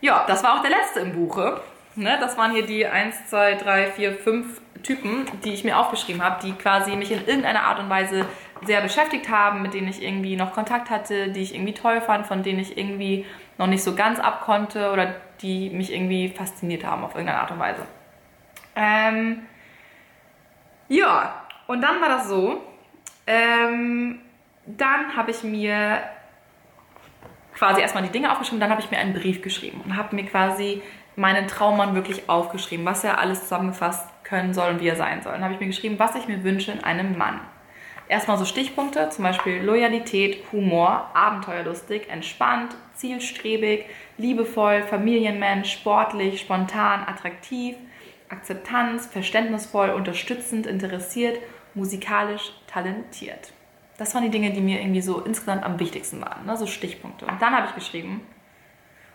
[0.00, 1.60] Ja, das war auch der letzte im Buche.
[1.94, 6.22] Ne, das waren hier die 1, 2, 3, 4, 5 Typen, die ich mir aufgeschrieben
[6.22, 8.24] habe, die quasi mich in irgendeiner Art und Weise
[8.64, 12.26] sehr beschäftigt haben, mit denen ich irgendwie noch Kontakt hatte, die ich irgendwie toll fand,
[12.26, 13.26] von denen ich irgendwie
[13.58, 17.58] noch nicht so ganz abkonnte oder die mich irgendwie fasziniert haben auf irgendeine Art und
[17.58, 17.82] Weise.
[18.76, 19.42] Ähm,
[20.88, 22.62] ja, und dann war das so.
[23.26, 24.20] Ähm,
[24.66, 26.02] dann habe ich mir
[27.54, 30.24] quasi erstmal die Dinge aufgeschrieben, dann habe ich mir einen Brief geschrieben und habe mir
[30.24, 30.82] quasi
[31.16, 35.32] meinen Traummann wirklich aufgeschrieben, was er alles zusammengefasst können soll und wie er sein soll.
[35.32, 37.40] Dann habe ich mir geschrieben, was ich mir wünsche in einem Mann.
[38.08, 43.84] Erstmal so Stichpunkte, zum Beispiel Loyalität, Humor, abenteuerlustig, entspannt, zielstrebig,
[44.16, 47.76] liebevoll, Familienmensch, sportlich, spontan, attraktiv,
[48.28, 51.38] Akzeptanz, verständnisvoll, unterstützend, interessiert,
[51.74, 53.52] musikalisch talentiert.
[53.96, 56.56] Das waren die Dinge, die mir irgendwie so insgesamt am wichtigsten waren, ne?
[56.56, 57.26] so Stichpunkte.
[57.26, 58.20] Und dann habe ich geschrieben,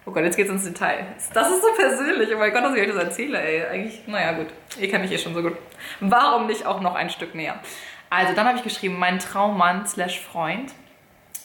[0.06, 1.06] oh Gott, jetzt geht es ins Detail.
[1.34, 3.66] Das ist so persönlich, oh mein Gott, dass ich euch das erzähle, ey.
[3.66, 4.48] Eigentlich, naja, gut,
[4.80, 5.56] ihr kennt mich eh schon so gut.
[6.00, 7.60] Warum nicht auch noch ein Stück näher?
[8.10, 10.72] Also, dann habe ich geschrieben, mein Traummann slash Freund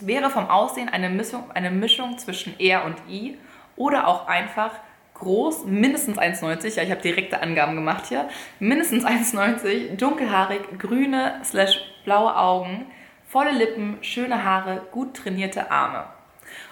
[0.01, 3.39] wäre vom Aussehen eine Mischung, eine Mischung zwischen er und i
[3.77, 4.73] oder auch einfach
[5.19, 6.77] groß, mindestens 1,90.
[6.77, 8.29] Ja, ich habe direkte Angaben gemacht hier.
[8.59, 12.87] Mindestens 1,90, dunkelhaarig, grüne slash blaue Augen,
[13.27, 16.05] volle Lippen, schöne Haare, gut trainierte Arme.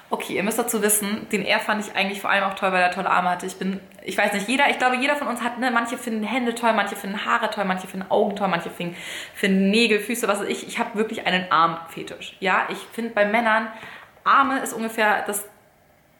[0.08, 2.80] Okay, ihr müsst dazu wissen, den R fand ich eigentlich vor allem auch toll, weil
[2.80, 3.44] er tolle Arme hatte.
[3.44, 6.22] Ich bin, ich weiß nicht, jeder, ich glaube, jeder von uns hat, ne, manche finden
[6.22, 8.96] Hände toll, manche finden Haare toll, manche finden Augen toll, manche finden,
[9.34, 10.68] finden Nägel, Füße, was weiß ich.
[10.68, 12.36] Ich habe wirklich einen Armfetisch.
[12.38, 13.66] Ja, ich finde bei Männern,
[14.22, 15.44] Arme ist ungefähr das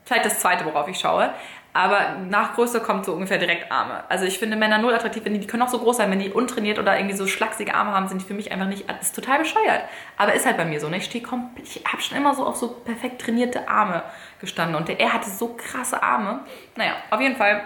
[0.07, 1.33] vielleicht das zweite, worauf ich schaue.
[1.77, 4.03] Aber nach Größe kommt so ungefähr direkt Arme.
[4.09, 6.21] Also ich finde Männer null attraktiv, wenn die, die können auch so groß sein, wenn
[6.21, 9.09] die untrainiert oder irgendwie so schlachsige Arme haben, sind die für mich einfach nicht, das
[9.09, 9.83] ist total bescheuert.
[10.17, 10.97] Aber ist halt bei mir so, ne?
[10.97, 14.03] Ich stehe komplett, ich habe schon immer so auf so perfekt trainierte Arme
[14.41, 16.41] gestanden und der, er hatte so krasse Arme.
[16.77, 17.61] Naja, auf jeden Fall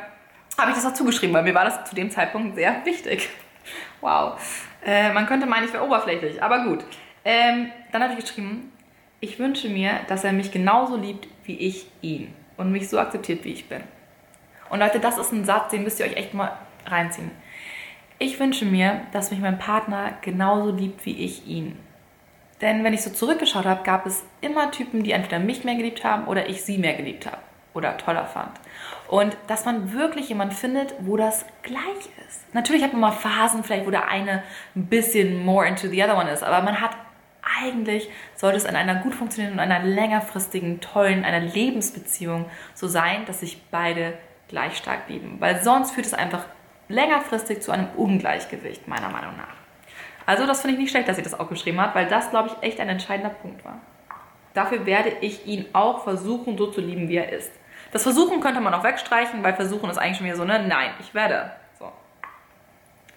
[0.58, 3.30] habe ich das auch zugeschrieben, weil mir war das zu dem Zeitpunkt sehr wichtig.
[4.00, 4.40] Wow.
[4.84, 6.84] Äh, man könnte meinen, ich wäre oberflächlich, aber gut.
[7.24, 8.72] Ähm, dann habe ich geschrieben,
[9.20, 13.44] ich wünsche mir, dass er mich genauso liebt wie ich ihn und mich so akzeptiert,
[13.44, 13.84] wie ich bin.
[14.70, 16.52] Und Leute, das ist ein Satz, den müsst ihr euch echt mal
[16.86, 17.30] reinziehen.
[18.18, 21.78] Ich wünsche mir, dass mich mein Partner genauso liebt wie ich ihn.
[22.60, 26.04] Denn wenn ich so zurückgeschaut habe, gab es immer Typen, die entweder mich mehr geliebt
[26.04, 27.38] haben oder ich sie mehr geliebt habe
[27.72, 28.52] oder toller fand.
[29.08, 32.52] Und dass man wirklich jemanden findet, wo das gleich ist.
[32.52, 34.42] Natürlich hat man mal Phasen, vielleicht wo der eine
[34.76, 36.96] ein bisschen more into the other one ist, aber man hat
[37.62, 43.40] eigentlich, sollte es in einer gut funktionierenden einer längerfristigen, tollen, einer Lebensbeziehung so sein, dass
[43.40, 44.14] sich beide
[44.50, 45.36] gleich stark lieben.
[45.40, 46.44] Weil sonst führt es einfach
[46.88, 49.54] längerfristig zu einem Ungleichgewicht, meiner Meinung nach.
[50.26, 52.50] Also das finde ich nicht schlecht, dass sie das auch geschrieben hat, weil das, glaube
[52.50, 53.80] ich, echt ein entscheidender Punkt war.
[54.54, 57.52] Dafür werde ich ihn auch versuchen, so zu lieben, wie er ist.
[57.92, 60.64] Das Versuchen könnte man auch wegstreichen, weil Versuchen ist eigentlich schon wieder so, ne?
[60.66, 61.52] Nein, ich werde.
[61.78, 61.90] So.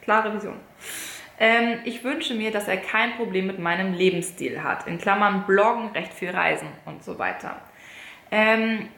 [0.02, 0.56] Klare Vision.
[1.40, 4.88] Ähm, ich wünsche mir, dass er kein Problem mit meinem Lebensstil hat.
[4.88, 7.58] In Klammern Bloggen, recht viel Reisen und so weiter.
[8.32, 8.90] Ähm,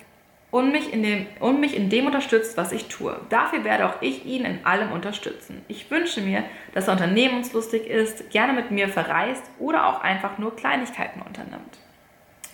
[0.56, 3.20] und mich, in dem, und mich in dem unterstützt, was ich tue.
[3.28, 5.66] Dafür werde auch ich ihn in allem unterstützen.
[5.68, 10.56] Ich wünsche mir, dass er unternehmenslustig ist, gerne mit mir verreist oder auch einfach nur
[10.56, 11.78] Kleinigkeiten unternimmt.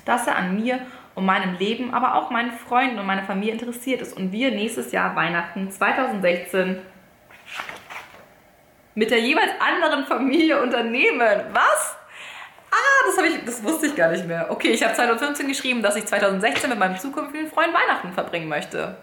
[0.04, 0.80] Dass er an mir
[1.14, 4.92] und meinem Leben, aber auch meinen Freunden und meiner Familie interessiert ist und wir nächstes
[4.92, 6.80] Jahr Weihnachten 2016
[8.96, 11.44] mit der jeweils anderen Familie unternehmen.
[11.54, 11.98] Was?
[12.72, 14.50] Ah, das, ich, das wusste ich gar nicht mehr.
[14.50, 18.96] Okay, ich habe 2015 geschrieben, dass ich 2016 mit meinem zukünftigen Freund Weihnachten verbringen möchte.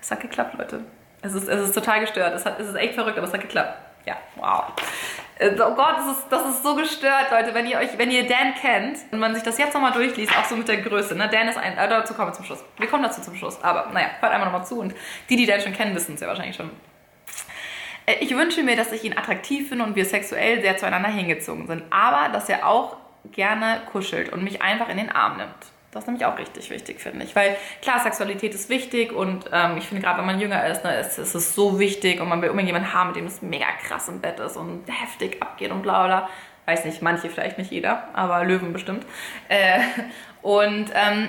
[0.00, 0.80] Es hat geklappt, Leute.
[1.22, 2.34] Es ist, es ist total gestört.
[2.34, 3.78] Es, hat, es ist echt verrückt, aber es hat geklappt.
[4.06, 4.64] Ja, wow.
[5.38, 7.54] Äh, oh Gott, das ist, das ist so gestört, Leute.
[7.54, 10.44] Wenn ihr euch, wenn ihr Dan kennt und man sich das jetzt nochmal durchliest, auch
[10.44, 11.28] so mit der Größe, ne?
[11.30, 12.64] Dan ist ein, äh, dazu kommen wir zum Schluss.
[12.78, 13.62] Wir kommen dazu zum Schluss.
[13.62, 14.94] Aber naja, hört einmal nochmal zu und
[15.28, 16.70] die, die Dan schon kennen, wissen es ja wahrscheinlich schon.
[18.10, 21.66] Äh, ich wünsche mir, dass ich ihn attraktiv finde und wir sexuell sehr zueinander hingezogen
[21.66, 21.82] sind.
[21.90, 22.96] Aber dass er auch
[23.32, 25.50] gerne kuschelt und mich einfach in den Arm nimmt.
[25.92, 27.34] Das ist nämlich auch richtig wichtig, finde ich.
[27.34, 30.94] Weil klar, Sexualität ist wichtig und ähm, ich finde gerade, wenn man jünger ist, ne,
[31.00, 33.66] ist, ist es so wichtig und man will unbedingt jemanden haben, mit dem es mega
[33.86, 36.28] krass im Bett ist und heftig abgeht und bla bla.
[36.66, 39.04] Weiß nicht, manche vielleicht nicht jeder, aber Löwen bestimmt.
[39.48, 39.80] Äh,
[40.42, 41.28] und ähm,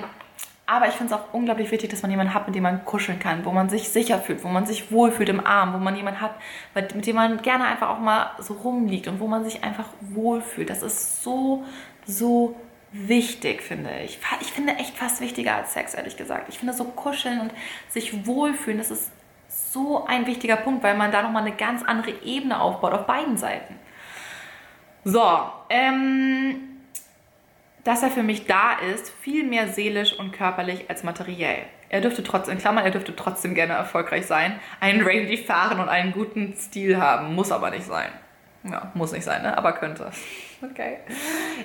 [0.72, 3.20] aber ich finde es auch unglaublich wichtig, dass man jemanden hat, mit dem man kuscheln
[3.20, 6.22] kann, wo man sich sicher fühlt, wo man sich wohlfühlt im Arm, wo man jemanden
[6.22, 6.36] hat,
[6.74, 10.70] mit dem man gerne einfach auch mal so rumliegt und wo man sich einfach wohlfühlt.
[10.70, 11.66] Das ist so,
[12.06, 12.56] so
[12.94, 14.18] wichtig, finde ich.
[14.40, 16.48] Ich finde echt fast wichtiger als Sex, ehrlich gesagt.
[16.48, 17.52] Ich finde so kuscheln und
[17.90, 19.12] sich wohlfühlen, das ist
[19.50, 23.36] so ein wichtiger Punkt, weil man da nochmal eine ganz andere Ebene aufbaut auf beiden
[23.36, 23.76] Seiten.
[25.04, 25.28] So,
[25.70, 26.71] ähm,
[27.84, 31.66] dass er für mich da ist, viel mehr seelisch und körperlich als materiell.
[31.90, 35.90] Er dürfte trotzdem, in Klammern, er dürfte trotzdem gerne erfolgreich sein, einen Rangy fahren und
[35.90, 38.10] einen guten Stil haben, muss aber nicht sein.
[38.64, 39.58] Ja, muss nicht sein, ne?
[39.58, 40.12] aber könnte.
[40.62, 40.98] Okay.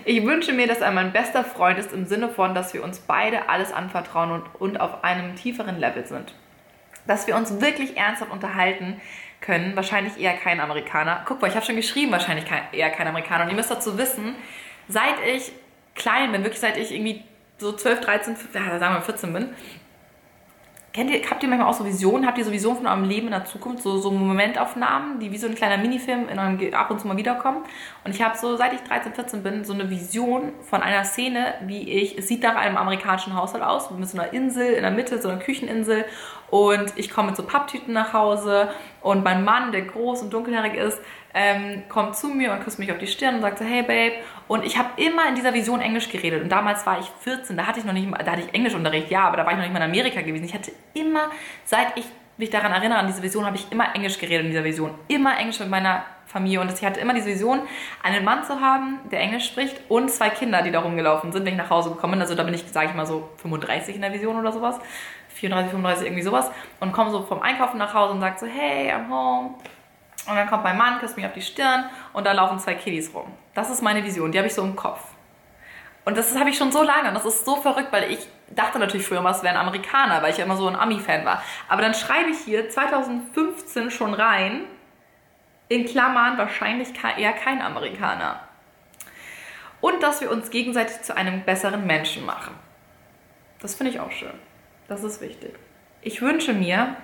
[0.07, 3.01] Ich wünsche mir, dass er mein bester Freund ist im Sinne von, dass wir uns
[3.01, 6.35] beide alles anvertrauen und, und auf einem tieferen Level sind.
[7.07, 9.01] Dass wir uns wirklich ernsthaft unterhalten
[9.43, 9.77] können.
[9.77, 11.23] Wahrscheinlich eher kein Amerikaner.
[11.27, 13.45] Guck mal, ich habe schon geschrieben, wahrscheinlich kein, eher kein Amerikaner.
[13.45, 14.35] Und ihr müsst dazu wissen,
[14.89, 15.53] seit ich
[15.97, 17.25] klein bin, wirklich seit ich irgendwie
[17.59, 19.49] so 12, 13, ja, sagen wir 14 bin,
[20.97, 22.27] Kennt ihr, habt ihr manchmal auch so Visionen?
[22.27, 23.83] Habt ihr so Visionen von eurem Leben in der Zukunft?
[23.83, 27.19] So, so Momentaufnahmen, die wie so ein kleiner Minifilm in eurem ab und zu mal
[27.19, 27.65] wiederkommen?
[28.05, 31.53] Und ich habe so, seit ich 13, 14 bin, so eine Vision von einer Szene,
[31.67, 34.91] wie ich, es sieht nach einem amerikanischen Haushalt aus, mit so einer Insel in der
[34.91, 36.07] Mitte, so einer Kücheninsel.
[36.49, 38.71] Und ich komme mit so Papptüten nach Hause
[39.03, 40.99] und mein Mann, der groß und dunkelhaarig ist,
[41.37, 44.15] ähm, kommt zu mir und küsst mich auf die Stirn und sagt so, hey Babe.
[44.49, 46.43] Und ich habe immer in dieser Vision Englisch geredet.
[46.43, 49.11] Und damals war ich 14, da hatte ich noch nicht mal, da hatte ich Englischunterricht,
[49.11, 50.47] ja, aber da war ich noch nicht mal in Amerika gewesen.
[50.47, 51.31] Ich hatte immer,
[51.65, 52.07] seit ich
[52.39, 54.95] mich daran erinnere, an diese Vision, habe ich immer Englisch geredet in dieser Vision.
[55.09, 56.61] Immer Englisch mit meiner Familie.
[56.61, 57.61] Und ich hatte immer diese Vision,
[58.03, 61.53] einen Mann zu haben, der Englisch spricht und zwei Kinder, die da rumgelaufen sind, wenn
[61.53, 62.23] ich nach Hause gekommen bin.
[62.23, 64.79] Also da bin ich, sage ich mal so, 35 in der Vision oder sowas.
[65.35, 66.51] 34, 35, irgendwie sowas.
[66.81, 69.55] Und komme so vom Einkaufen nach Hause und sage so, hey, I'm home.
[70.27, 73.15] Und dann kommt mein Mann, küsst mich auf die Stirn und da laufen zwei Kiddies
[73.15, 73.33] rum.
[73.55, 75.01] Das ist meine Vision, die habe ich so im Kopf.
[76.05, 78.79] Und das habe ich schon so lange und das ist so verrückt, weil ich dachte
[78.79, 81.43] natürlich früher mal, es wären Amerikaner, weil ich ja immer so ein Ami-Fan war.
[81.69, 84.65] Aber dann schreibe ich hier 2015 schon rein,
[85.69, 88.41] in Klammern wahrscheinlich eher kein Amerikaner.
[89.81, 92.55] Und dass wir uns gegenseitig zu einem besseren Menschen machen.
[93.61, 94.39] Das finde ich auch schön.
[94.89, 95.55] Das ist wichtig.
[96.03, 96.97] Ich wünsche mir,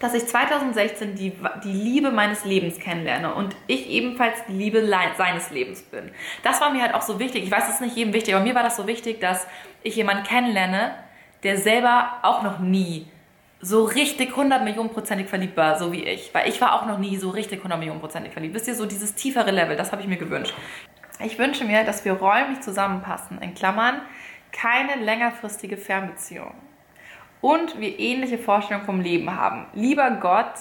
[0.00, 1.32] dass ich 2016 die,
[1.64, 6.10] die Liebe meines Lebens kennenlerne und ich ebenfalls die Liebe seines Lebens bin.
[6.42, 7.44] Das war mir halt auch so wichtig.
[7.44, 9.46] Ich weiß, es ist nicht jedem wichtig, aber mir war das so wichtig, dass
[9.82, 10.94] ich jemanden kennenlerne,
[11.42, 13.06] der selber auch noch nie
[13.60, 16.32] so richtig 100 Millionen prozentig verliebt war, so wie ich.
[16.32, 18.54] Weil ich war auch noch nie so richtig 100 Millionen prozentig verliebt.
[18.54, 20.54] Wisst ihr, so dieses tiefere Level, das habe ich mir gewünscht.
[21.24, 24.00] Ich wünsche mir, dass wir räumlich zusammenpassen, in Klammern,
[24.52, 26.54] keine längerfristige Fernbeziehung.
[27.40, 29.66] Und wir ähnliche Vorstellungen vom Leben haben.
[29.74, 30.52] Lieber Gott,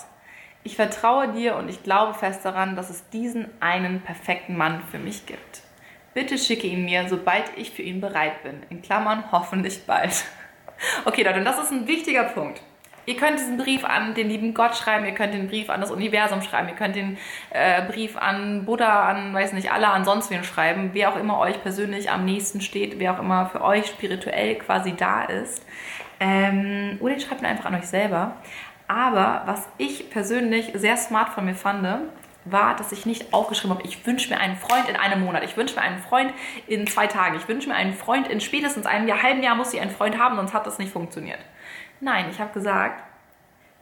[0.64, 5.00] ich vertraue dir und ich glaube fest daran, dass es diesen einen perfekten Mann für
[5.00, 5.62] mich gibt.
[6.14, 8.64] Bitte schicke ihn mir, sobald ich für ihn bereit bin.
[8.70, 10.26] In Klammern hoffentlich bald.
[11.06, 12.62] Okay, Leute, und das ist ein wichtiger Punkt.
[13.08, 15.92] Ihr könnt diesen Brief an den lieben Gott schreiben, ihr könnt den Brief an das
[15.92, 17.18] Universum schreiben, ihr könnt den
[17.52, 21.40] äh, Brief an Buddha, an, weiß nicht, alle, an sonst wen schreiben, wer auch immer
[21.40, 25.66] euch persönlich am nächsten steht, wer auch immer für euch spirituell quasi da ist.
[26.20, 28.36] Ähm, oder ihr schreibt ihn einfach an euch selber.
[28.88, 31.86] Aber was ich persönlich sehr smart von mir fand,
[32.46, 35.58] war, dass ich nicht aufgeschrieben habe, ich wünsche mir einen Freund in einem Monat, ich
[35.58, 36.34] wünsche mir einen Freund
[36.68, 39.74] in zwei Tagen, ich wünsche mir einen Freund in spätestens einem Jahr, halben Jahr muss
[39.74, 41.40] ich einen Freund haben, sonst hat das nicht funktioniert.
[42.00, 43.04] Nein, ich habe gesagt,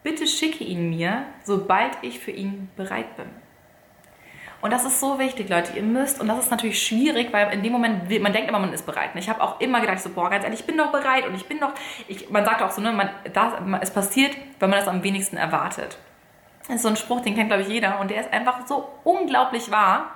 [0.03, 3.27] bitte schicke ihn mir, sobald ich für ihn bereit bin.
[4.65, 5.73] Und das ist so wichtig, Leute.
[5.75, 8.73] Ihr müsst, und das ist natürlich schwierig, weil in dem Moment, man denkt immer, man
[8.73, 9.11] ist bereit.
[9.13, 11.45] Ich habe auch immer gedacht, so, boah, ganz ehrlich, ich bin doch bereit und ich
[11.45, 11.69] bin doch,
[12.07, 15.37] ich, man sagt auch so, ne, man, das, es passiert, wenn man das am wenigsten
[15.37, 15.99] erwartet.
[16.65, 17.99] Das ist so ein Spruch, den kennt, glaube ich, jeder.
[17.99, 20.15] Und der ist einfach so unglaublich wahr.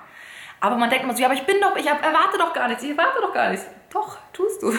[0.60, 2.82] Aber man denkt immer so, ja, aber ich bin doch, ich erwarte doch gar nichts,
[2.82, 3.68] ich erwarte doch gar nichts.
[3.92, 4.74] Doch, tust du.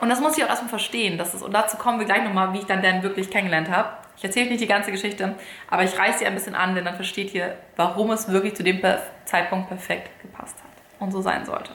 [0.00, 1.18] Und das muss ich auch erstmal verstehen.
[1.18, 3.90] Das ist, und dazu kommen wir gleich nochmal, wie ich dann Dan wirklich kennengelernt habe.
[4.16, 5.34] Ich erzähle nicht die ganze Geschichte,
[5.68, 8.62] aber ich reiße sie ein bisschen an, denn dann versteht ihr, warum es wirklich zu
[8.62, 8.80] dem
[9.24, 10.70] Zeitpunkt perfekt gepasst hat
[11.00, 11.72] und so sein sollte.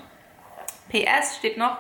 [0.90, 1.78] PS steht noch,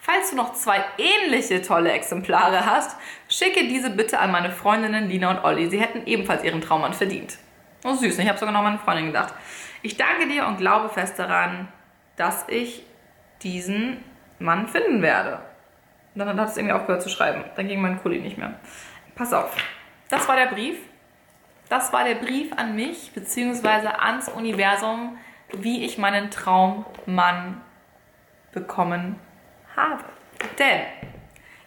[0.00, 2.96] falls du noch zwei ähnliche tolle Exemplare hast,
[3.28, 5.70] schicke diese bitte an meine Freundinnen Lina und Olli.
[5.70, 7.38] Sie hätten ebenfalls ihren Traummann verdient.
[7.84, 9.32] Oh süß, ich habe sogar noch an meine Freundin gedacht.
[9.82, 11.68] Ich danke dir und glaube fest daran,
[12.16, 12.84] dass ich
[13.42, 14.04] diesen
[14.38, 15.40] Mann finden werde.
[16.14, 17.44] Und dann hat es irgendwie aufgehört zu schreiben.
[17.56, 18.54] Dann ging mein Kuli nicht mehr.
[19.14, 19.54] Pass auf.
[20.08, 20.76] Das war der Brief.
[21.68, 25.16] Das war der Brief an mich, beziehungsweise ans Universum,
[25.52, 27.60] wie ich meinen Traummann
[28.50, 29.20] bekommen
[29.76, 30.02] habe.
[30.58, 30.80] Denn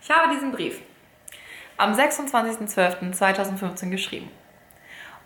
[0.02, 0.82] ich habe diesen Brief
[1.78, 4.30] am 26.12.2015 geschrieben.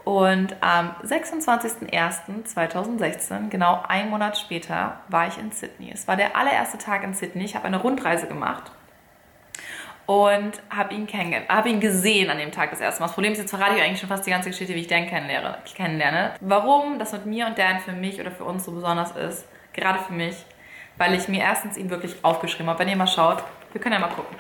[0.03, 5.91] Und am 26.01.2016, genau einen Monat später, war ich in Sydney.
[5.91, 7.43] Es war der allererste Tag in Sydney.
[7.43, 8.71] Ich habe eine Rundreise gemacht
[10.07, 13.07] und habe ihn kennengelernt, ihn gesehen an dem Tag das erste Mal.
[13.07, 15.05] Das Problem ist, jetzt verrate ich eigentlich schon fast die ganze Geschichte, wie ich Dan
[15.05, 15.57] kennenlerne.
[15.75, 16.33] kennenlerne.
[16.39, 19.99] Warum das mit mir und Dan für mich oder für uns so besonders ist, gerade
[19.99, 20.35] für mich,
[20.97, 22.79] weil ich mir erstens ihn wirklich aufgeschrieben habe.
[22.79, 23.43] Wenn ihr mal schaut,
[23.73, 24.37] wir können ja mal gucken.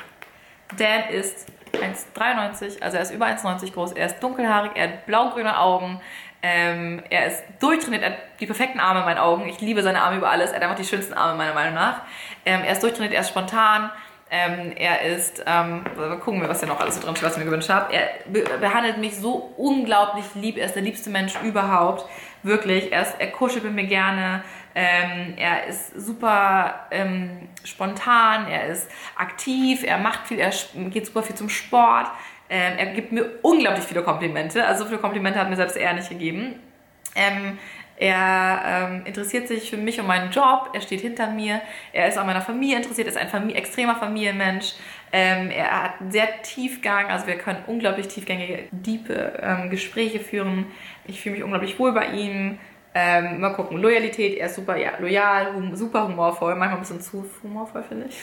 [0.77, 5.59] Dan ist 1,93, also er ist über 1,90 groß, er ist dunkelhaarig, er hat blaugrüne
[5.59, 5.99] Augen,
[6.41, 9.47] ähm, er ist durchtrainiert, er hat die perfekten Arme in meinen Augen.
[9.47, 12.01] Ich liebe seine Arme über alles, er hat einfach die schönsten Arme meiner Meinung nach.
[12.45, 13.91] Ähm, er ist durchtrainiert, er ist spontan,
[14.29, 15.83] ähm, er ist, ähm,
[16.23, 17.93] gucken wir, was er noch alles so drin steht, was ich mir gewünscht habe.
[17.93, 20.57] Er be behandelt mich so unglaublich lieb.
[20.57, 22.05] Er ist der liebste Mensch überhaupt.
[22.43, 22.91] Wirklich.
[22.91, 24.43] Er, ist, er kuschelt mit mir gerne.
[24.75, 28.47] Ähm, er ist super ähm, spontan.
[28.47, 29.83] Er ist aktiv.
[29.83, 30.39] Er macht viel.
[30.39, 30.51] Er
[30.89, 32.07] geht super viel zum Sport.
[32.49, 34.65] Ähm, er gibt mir unglaublich viele Komplimente.
[34.65, 36.59] Also so viele Komplimente hat mir selbst er nicht gegeben.
[37.99, 40.69] Er ähm, interessiert sich für mich und meinen Job.
[40.73, 41.61] Er steht hinter mir.
[41.93, 43.07] Er ist an meiner Familie interessiert.
[43.07, 44.73] Er ist ein Familie, extremer Familienmensch.
[45.11, 47.07] Ähm, er hat sehr Tiefgang.
[47.07, 50.67] Also wir können unglaublich tiefgängige, diepe ähm, Gespräche führen.
[51.05, 52.59] Ich fühle mich unglaublich wohl bei ihm.
[52.93, 53.79] Ähm, mal gucken.
[53.79, 54.37] Loyalität.
[54.37, 56.53] Er ist super ja, loyal, hum, super humorvoll.
[56.53, 58.17] Manchmal ein bisschen zu humorvoll, finde ich.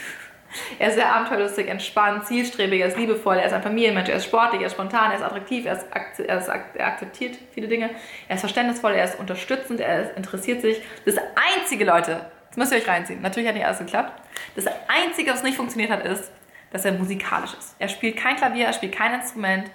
[0.78, 4.24] Er ist sehr abenteuerlustig, entspannt, zielstrebig, er ist liebevoll, er ist ein Familienmensch, er ist
[4.24, 5.86] sportlich, er ist spontan, er ist attraktiv, er, ist,
[6.20, 7.90] er, ist, er akzeptiert viele Dinge,
[8.28, 10.80] er ist verständnisvoll, er ist unterstützend, er ist, interessiert sich.
[11.04, 11.16] Das
[11.54, 14.12] einzige, Leute, das müsst ihr euch reinziehen, natürlich hat nicht alles geklappt.
[14.54, 16.30] Das einzige, was nicht funktioniert hat, ist,
[16.72, 17.76] dass er musikalisch ist.
[17.78, 19.70] Er spielt kein Klavier, er spielt kein Instrument,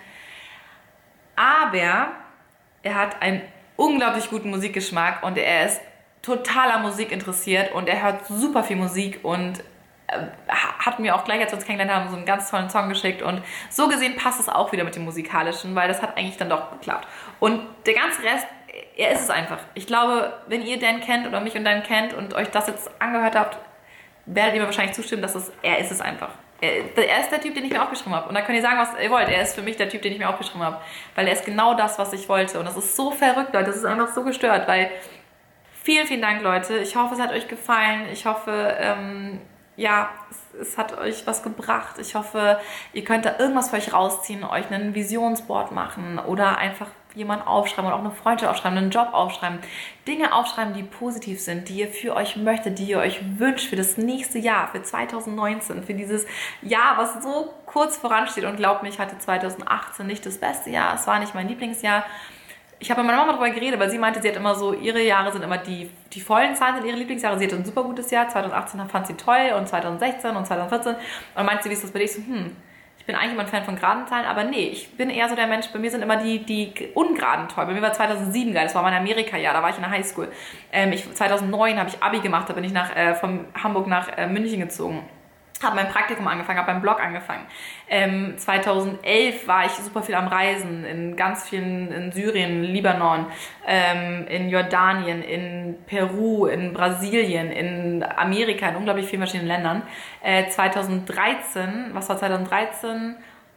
[1.35, 2.11] aber
[2.83, 3.41] er hat einen
[3.77, 5.81] unglaublich guten Musikgeschmack und er ist
[6.21, 9.63] totaler Musik interessiert und er hört super viel Musik und
[10.47, 13.21] hat mir auch gleich, als wir uns kennengelernt haben, so einen ganz tollen Song geschickt.
[13.21, 16.49] Und so gesehen passt es auch wieder mit dem Musikalischen, weil das hat eigentlich dann
[16.49, 17.07] doch geklappt.
[17.39, 18.47] Und der ganze Rest,
[18.97, 19.59] er ist es einfach.
[19.73, 22.89] Ich glaube, wenn ihr Dan kennt oder mich und Dan kennt und euch das jetzt
[22.99, 23.57] angehört habt,
[24.25, 26.29] werdet ihr mir wahrscheinlich zustimmen, dass es, er ist es einfach.
[26.61, 28.27] Er, er ist der Typ, den ich mir aufgeschrieben habe.
[28.27, 29.29] Und da könnt ihr sagen, was ihr wollt.
[29.29, 30.81] Er ist für mich der Typ, den ich mir aufgeschrieben habe.
[31.15, 32.59] Weil er ist genau das, was ich wollte.
[32.59, 33.67] Und das ist so verrückt, Leute.
[33.67, 34.91] Das ist einfach so gestört, weil
[35.81, 36.77] Vielen, vielen Dank, Leute.
[36.77, 38.07] Ich hoffe, es hat euch gefallen.
[38.11, 39.39] Ich hoffe, ähm,
[39.79, 41.95] ja, es, es, hat euch was gebracht.
[41.99, 42.59] Ich hoffe,
[42.93, 47.87] ihr könnt da irgendwas für euch rausziehen, euch einen Visionsboard machen oder einfach jemanden aufschreiben
[47.87, 49.59] oder auch eine Freundschaft aufschreiben, einen Job aufschreiben.
[50.07, 53.77] Dinge aufschreiben, die positiv sind, die ihr für euch möchtet, die ihr euch wünscht für
[53.77, 56.25] das nächste Jahr, für 2019, für dieses
[56.61, 58.43] Jahr, was so kurz voransteht.
[58.43, 60.93] Und glaubt mir, ich hatte 2018 nicht das beste Jahr.
[60.95, 62.05] Es war nicht mein Lieblingsjahr
[62.79, 65.01] ich habe mit meiner Mama darüber geredet, weil sie meinte, sie hat immer so, ihre
[65.01, 67.37] Jahre sind immer die, die vollen Zahlen sind ihre Lieblingsjahre.
[67.37, 70.95] Sie hatte ein super gutes Jahr, 2018 fand sie toll und 2016 und 2014.
[71.35, 72.05] Und meinte sie, wie ist das bei dir?
[72.05, 72.55] Ich so, hm,
[72.97, 75.35] ich bin eigentlich immer ein Fan von geraden Zahlen, aber nee, ich bin eher so
[75.35, 77.65] der Mensch, bei mir sind immer die, die ungeraden toll.
[77.65, 80.31] Bei mir war 2007 geil, das war mein Amerika-Jahr, da war ich in der Highschool.
[80.71, 84.17] Ähm, ich, 2009 habe ich Abi gemacht, da bin ich nach, äh, von Hamburg nach
[84.17, 85.03] äh, München gezogen
[85.63, 87.45] habe mein Praktikum angefangen, habe beim Blog angefangen.
[87.89, 93.25] Ähm, 2011 war ich super viel am Reisen, in ganz vielen, in Syrien, Libanon,
[93.67, 99.83] ähm, in Jordanien, in Peru, in Brasilien, in Amerika, in unglaublich vielen verschiedenen Ländern.
[100.21, 103.15] Äh, 2013, was war 2013?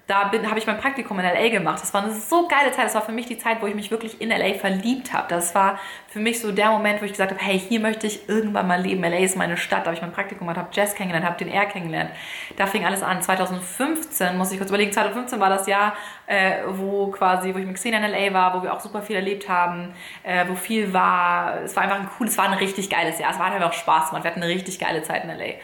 [0.09, 1.81] Da habe ich mein Praktikum in LA gemacht.
[1.81, 2.87] Das war eine so geile Zeit.
[2.87, 5.29] Das war für mich die Zeit, wo ich mich wirklich in LA verliebt habe.
[5.29, 5.79] Das war
[6.09, 8.81] für mich so der Moment, wo ich gesagt habe, hey, hier möchte ich irgendwann mal
[8.81, 9.01] leben.
[9.03, 9.83] LA ist meine Stadt.
[9.83, 12.11] Da habe ich mein Praktikum gemacht, habe Jazz kennengelernt, habe den Air kennengelernt.
[12.57, 13.23] Da fing alles an.
[13.23, 15.95] 2015, muss ich kurz überlegen, 2015 war das Jahr,
[16.27, 19.17] äh, wo quasi, wo ich mit Xenia in LA war, wo wir auch super viel
[19.17, 19.95] erlebt haben,
[20.25, 21.63] äh, wo viel war.
[21.63, 23.31] Es war einfach ein cooles, es war ein richtig geiles Jahr.
[23.31, 24.25] Es war einfach Spaß gemacht.
[24.25, 25.55] Wir hatten eine richtig geile Zeit in LA.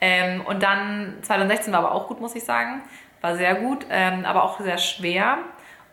[0.00, 2.82] Ähm, und dann 2016 war aber auch gut, muss ich sagen
[3.22, 5.38] war sehr gut, ähm, aber auch sehr schwer.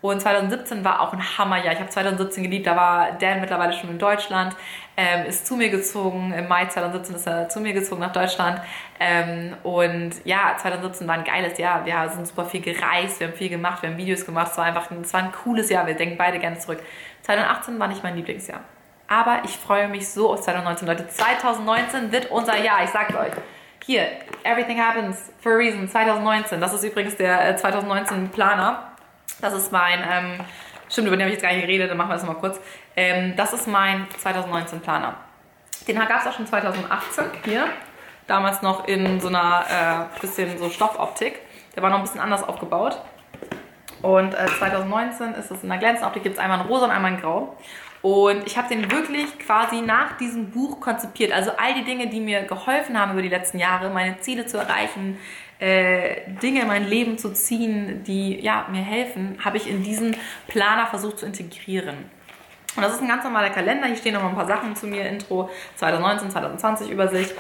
[0.02, 1.74] Und 2017 war auch ein Hammerjahr.
[1.74, 2.68] Ich habe 2017 geliebt.
[2.68, 4.56] Da war Dan mittlerweile schon in Deutschland,
[4.96, 6.34] ähm, ist zu mir gezogen.
[6.34, 8.62] Im Mai 2017 ist er zu mir gezogen nach Deutschland.
[9.00, 11.86] Ähm, und ja, 2017 war ein geiles Jahr.
[11.86, 14.52] Wir sind super viel gereist, wir haben viel gemacht, wir haben Videos gemacht.
[14.52, 15.86] Es war einfach ein, es war ein cooles Jahr.
[15.86, 16.82] Wir denken beide gerne zurück.
[17.24, 18.62] 2018 war nicht mein Lieblingsjahr.
[19.10, 21.08] Aber ich freue mich so auf 2019, Leute.
[21.08, 23.34] 2019 wird unser Jahr, ich sag's euch.
[23.90, 24.08] Hier,
[24.44, 26.62] Everything Happens for a Reason 2019.
[26.62, 28.84] Das ist übrigens der 2019 äh, Planer.
[29.42, 30.46] Das ist mein, ähm,
[30.88, 32.60] stimmt, über den habe ich jetzt gar nicht geredet, dann machen wir das nochmal kurz.
[32.96, 35.16] Ähm, das ist mein 2019 Planer.
[35.88, 37.66] Den gab es auch schon 2018 hier.
[38.28, 41.40] Damals noch in so einer äh, bisschen so Stoffoptik.
[41.76, 43.02] Der war noch ein bisschen anders aufgebaut.
[44.04, 46.92] Und äh, 2019 ist es in der glänzenden Optik, gibt es einmal in rosa und
[46.92, 47.58] einmal in grau.
[48.02, 51.34] Und ich habe den wirklich quasi nach diesem Buch konzipiert.
[51.34, 54.58] Also all die Dinge, die mir geholfen haben über die letzten Jahre, meine Ziele zu
[54.58, 55.18] erreichen,
[55.60, 60.16] äh, Dinge in mein Leben zu ziehen, die ja, mir helfen, habe ich in diesen
[60.48, 61.98] Planer versucht zu integrieren.
[62.76, 63.88] Und das ist ein ganz normaler Kalender.
[63.88, 65.06] Hier stehen noch ein paar Sachen zu mir.
[65.06, 67.34] Intro 2019, 2020 Übersicht.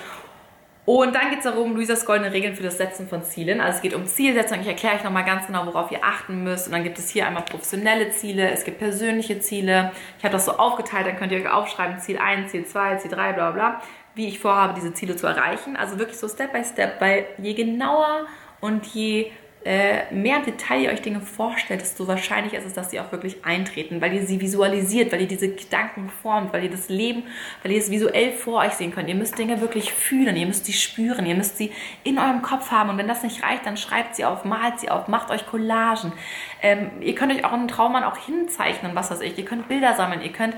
[0.89, 3.61] Und dann geht es darum, Luisas goldene Regeln für das Setzen von Zielen.
[3.61, 4.59] Also es geht um Zielsetzung.
[4.61, 6.65] Ich erkläre euch nochmal ganz genau, worauf ihr achten müsst.
[6.65, 9.91] Und dann gibt es hier einmal professionelle Ziele, es gibt persönliche Ziele.
[10.17, 13.11] Ich habe das so aufgeteilt, dann könnt ihr euch aufschreiben, Ziel 1, Ziel 2, Ziel
[13.11, 13.81] 3, bla bla,
[14.15, 15.75] wie ich vorhabe, diese Ziele zu erreichen.
[15.75, 18.25] Also wirklich so Step by Step, weil je genauer
[18.59, 19.29] und je
[19.65, 23.11] äh, mehr im Detail ihr euch Dinge vorstellt, desto wahrscheinlicher ist es, dass sie auch
[23.11, 27.23] wirklich eintreten, weil ihr sie visualisiert, weil ihr diese Gedanken formt, weil ihr das Leben,
[27.61, 29.09] weil ihr es visuell vor euch sehen könnt.
[29.09, 31.71] Ihr müsst Dinge wirklich fühlen, ihr müsst sie spüren, ihr müsst sie
[32.05, 34.89] in eurem Kopf haben und wenn das nicht reicht, dann schreibt sie auf, malt sie
[34.89, 36.13] auf, macht euch Collagen.
[36.61, 39.37] Ähm, ihr könnt euch auch einen Traummann auch hinzeichnen, was weiß ich.
[39.37, 40.55] Ihr könnt Bilder sammeln, ihr könnt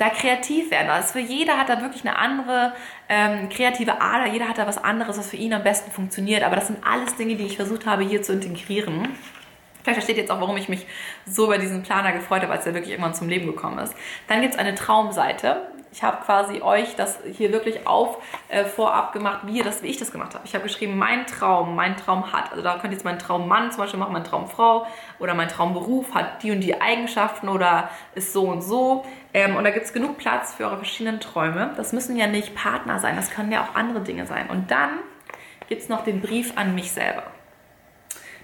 [0.00, 0.88] da kreativ werden.
[0.88, 2.72] Also für jeder hat da wirklich eine andere
[3.08, 6.42] ähm, kreative Ader, jeder hat da was anderes, was für ihn am besten funktioniert.
[6.42, 9.08] Aber das sind alles Dinge, die ich versucht habe, hier zu integrieren.
[9.82, 10.86] Vielleicht versteht ihr jetzt auch, warum ich mich
[11.26, 13.94] so über diesen Planer gefreut habe, als er wirklich irgendwann zum Leben gekommen ist.
[14.26, 18.18] Dann gibt es eine Traumseite ich habe quasi euch das hier wirklich auf
[18.48, 20.44] äh, vorab gemacht, wie, das, wie ich das gemacht habe.
[20.46, 23.72] Ich habe geschrieben, mein Traum, mein Traum hat, also da könnt ihr jetzt mein Traummann
[23.72, 24.86] zum Beispiel machen, mein Traumfrau
[25.18, 29.04] oder mein Traumberuf hat die und die Eigenschaften oder ist so und so.
[29.34, 31.72] Ähm, und da gibt es genug Platz für eure verschiedenen Träume.
[31.76, 34.48] Das müssen ja nicht Partner sein, das können ja auch andere Dinge sein.
[34.48, 34.98] Und dann
[35.68, 37.24] gibt es noch den Brief an mich selber.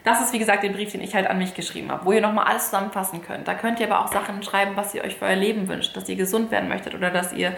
[0.07, 2.21] Das ist, wie gesagt, der Brief, den ich halt an mich geschrieben habe, wo ihr
[2.21, 3.49] nochmal alles zusammenfassen könnt.
[3.49, 6.09] Da könnt ihr aber auch Sachen schreiben, was ihr euch für euer Leben wünscht, dass
[6.09, 7.57] ihr gesund werden möchtet oder dass ihr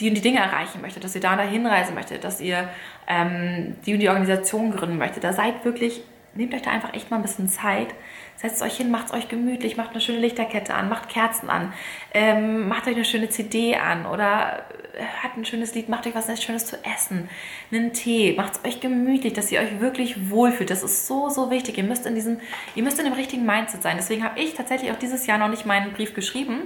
[0.00, 2.68] die und die Dinge erreichen möchtet, dass ihr da hinreisen möchtet, dass ihr
[3.06, 5.22] ähm, die und die Organisation gründen möchtet.
[5.22, 6.02] Da seid wirklich,
[6.34, 7.94] nehmt euch da einfach echt mal ein bisschen Zeit,
[8.36, 11.72] Setzt euch hin, macht euch gemütlich, macht eine schöne Lichterkette an, macht Kerzen an,
[12.12, 14.64] ähm, macht euch eine schöne CD an oder
[15.22, 17.28] hat ein schönes Lied, macht euch was Schönes zu essen,
[17.72, 20.70] einen Tee, macht es euch gemütlich, dass ihr euch wirklich wohlfühlt.
[20.70, 21.78] Das ist so, so wichtig.
[21.78, 22.40] Ihr müsst in diesem,
[22.74, 23.96] ihr müsst in dem richtigen Mindset sein.
[23.96, 26.62] Deswegen habe ich tatsächlich auch dieses Jahr noch nicht meinen Brief geschrieben.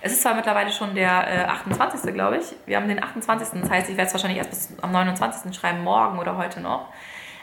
[0.00, 2.12] Es ist zwar mittlerweile schon der äh, 28.
[2.12, 2.44] glaube ich.
[2.66, 3.60] Wir haben den 28.
[3.60, 5.54] Das heißt, ich werde es wahrscheinlich erst bis am 29.
[5.54, 6.88] schreiben, morgen oder heute noch.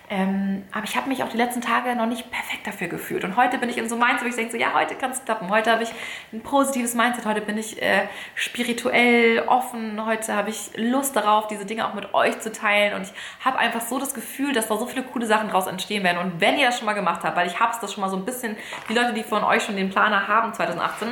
[0.09, 3.23] Ähm, aber ich habe mich auch die letzten Tage noch nicht perfekt dafür gefühlt.
[3.23, 5.25] Und heute bin ich in so Mindset, wo ich denke, so, ja, heute kann es
[5.25, 5.49] klappen.
[5.49, 5.89] Heute habe ich
[6.31, 7.25] ein positives Mindset.
[7.25, 10.05] Heute bin ich äh, spirituell offen.
[10.05, 12.93] Heute habe ich Lust darauf, diese Dinge auch mit euch zu teilen.
[12.93, 16.03] Und ich habe einfach so das Gefühl, dass da so viele coole Sachen draus entstehen
[16.03, 16.19] werden.
[16.19, 18.09] Und wenn ihr das schon mal gemacht habt, weil ich habe es das schon mal
[18.09, 18.55] so ein bisschen,
[18.89, 21.07] die Leute, die von euch schon den Planer haben 2018,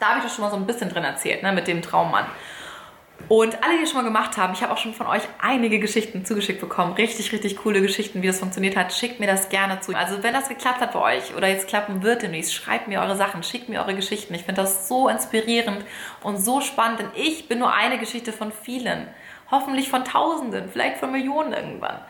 [0.00, 2.26] da habe ich das schon mal so ein bisschen drin erzählt, ne, mit dem Traummann.
[3.28, 5.78] Und alle, die das schon mal gemacht haben, ich habe auch schon von euch einige
[5.78, 6.92] Geschichten zugeschickt bekommen.
[6.92, 8.92] Richtig, richtig coole Geschichten, wie das funktioniert hat.
[8.92, 9.94] Schickt mir das gerne zu.
[9.94, 13.16] Also wenn das geklappt hat bei euch oder jetzt klappen wird demnächst, schreibt mir eure
[13.16, 14.34] Sachen, schickt mir eure Geschichten.
[14.34, 15.84] Ich finde das so inspirierend
[16.22, 19.08] und so spannend, denn ich bin nur eine Geschichte von vielen.
[19.50, 22.00] Hoffentlich von Tausenden, vielleicht von Millionen irgendwann.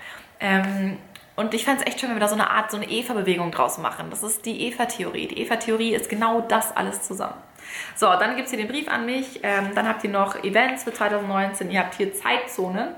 [0.41, 0.99] Ähm,
[1.37, 3.51] und ich fände es echt schön, wenn wir da so eine Art, so eine Eva-Bewegung
[3.51, 4.07] draus machen.
[4.11, 5.29] Das ist die Eva-Theorie.
[5.29, 7.35] Die Eva-Theorie ist genau das alles zusammen.
[7.95, 9.41] So, dann gibt es hier den Brief an mich.
[9.43, 11.71] Ähm, dann habt ihr noch Events für 2019.
[11.71, 12.97] Ihr habt hier Zeitzone.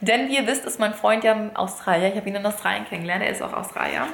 [0.00, 2.08] Denn wie ihr wisst, ist mein Freund ja Australier.
[2.08, 3.22] Ich habe ihn in Australien kennengelernt.
[3.22, 4.06] Er ist auch Australier.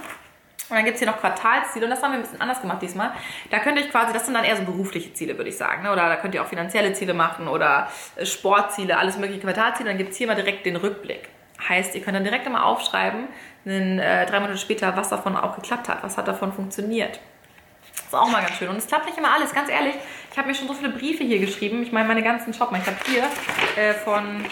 [0.68, 2.82] Und dann gibt es hier noch Quartalsziele und das haben wir ein bisschen anders gemacht
[2.82, 3.12] diesmal.
[3.51, 5.84] Da könnt ihr euch quasi, das sind dann eher so berufliche Ziele, würde ich sagen.
[5.84, 5.92] Ne?
[5.92, 9.90] Oder da könnt ihr auch finanzielle Ziele machen oder äh, Sportziele, alles mögliche Quartalsziele.
[9.90, 11.28] Dann gibt es hier mal direkt den Rückblick.
[11.68, 13.28] Heißt, ihr könnt dann direkt immer aufschreiben,
[13.64, 17.20] dann, äh, drei Monate später, was davon auch geklappt hat, was hat davon funktioniert.
[17.97, 18.68] Das ist auch mal ganz schön.
[18.68, 19.94] Und es klappt nicht immer alles, ganz ehrlich.
[20.30, 21.82] Ich habe mir schon so viele Briefe hier geschrieben.
[21.82, 22.70] Ich meine, meine ganzen Shop.
[22.72, 23.24] Ich habe hier
[23.82, 24.44] äh, von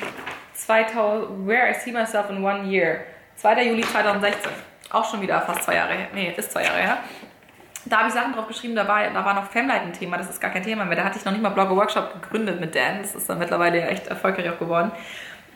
[0.55, 3.01] 2000, Where I See Myself in One Year.
[3.37, 3.65] 2.
[3.65, 4.51] Juli 2016.
[4.91, 6.09] Auch schon wieder fast zwei Jahre her.
[6.15, 6.99] Nee, ist zwei Jahre her.
[7.87, 10.31] Da habe ich Sachen drauf geschrieben, da war, da war noch Femlight ein Thema, das
[10.31, 10.97] ist gar kein Thema mehr.
[10.97, 13.03] Da hatte ich noch nicht mal Blogger Workshop gegründet mit Dan.
[13.03, 14.91] Das ist dann mittlerweile echt erfolgreich auch geworden.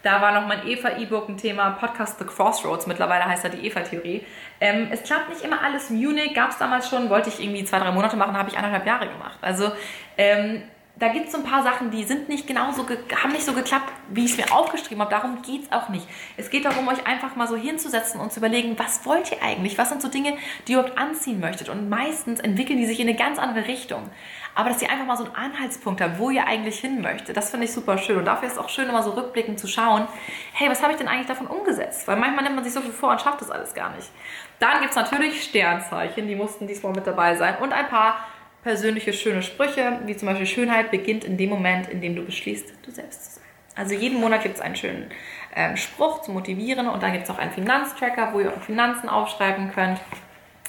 [0.03, 4.24] Da war noch mein Eva-E-Book ein Thema, Podcast The Crossroads, mittlerweile heißt er die Eva-Theorie.
[4.61, 5.90] Ähm, es klappt nicht immer alles.
[5.90, 8.86] Munich gab es damals schon, wollte ich irgendwie zwei, drei Monate machen, habe ich anderthalb
[8.86, 9.38] Jahre gemacht.
[9.40, 9.72] Also
[10.16, 10.62] ähm,
[10.99, 12.84] da gibt es so ein paar Sachen, die sind nicht genauso,
[13.22, 15.11] haben nicht so geklappt, wie ich es mir aufgeschrieben habe.
[15.11, 16.07] Darum geht es auch nicht.
[16.36, 19.78] Es geht darum, euch einfach mal so hinzusetzen und zu überlegen, was wollt ihr eigentlich?
[19.78, 20.36] Was sind so Dinge,
[20.66, 21.68] die ihr überhaupt anziehen möchtet?
[21.68, 24.11] Und meistens entwickeln die sich in eine ganz andere Richtung.
[24.59, 27.51] Aber dass ihr einfach mal so einen Anhaltspunkt habt, wo ihr eigentlich hin möchtet, das
[27.51, 28.17] finde ich super schön.
[28.17, 30.09] Und dafür ist es auch schön, immer so rückblickend zu schauen,
[30.53, 32.09] hey, was habe ich denn eigentlich davon umgesetzt?
[32.09, 34.11] Weil manchmal nimmt man sich so viel vor und schafft das alles gar nicht.
[34.59, 37.55] Dann gibt es natürlich Sternzeichen, die mussten diesmal mit dabei sein.
[37.61, 38.27] Und ein paar
[38.65, 42.85] persönliche schöne Sprüche, wie zum Beispiel Schönheit beginnt in dem Moment, in dem du beschließt,
[42.85, 43.49] du selbst zu sein.
[43.77, 45.09] Also jeden Monat gibt es einen schönen
[45.55, 49.09] ähm, Spruch zu motivieren und dann gibt es noch einen Finanztracker, wo ihr eure Finanzen
[49.09, 50.01] aufschreiben könnt.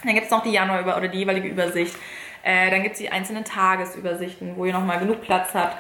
[0.03, 1.95] Dann gibt es noch die Januar- oder die jeweilige Übersicht.
[2.43, 5.77] Äh, dann gibt es die einzelnen Tagesübersichten, wo ihr nochmal genug Platz habt.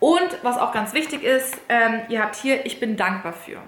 [0.00, 3.58] Und was auch ganz wichtig ist, ähm, ihr habt hier, ich bin dankbar für.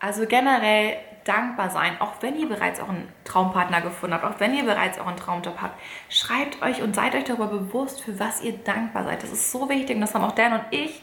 [0.00, 4.64] Also generell dankbar sein, auch wenn ihr bereits euren Traumpartner gefunden habt, auch wenn ihr
[4.64, 5.80] bereits euren Traumjob habt.
[6.08, 9.22] Schreibt euch und seid euch darüber bewusst, für was ihr dankbar seid.
[9.22, 11.02] Das ist so wichtig und das haben auch Dan und ich,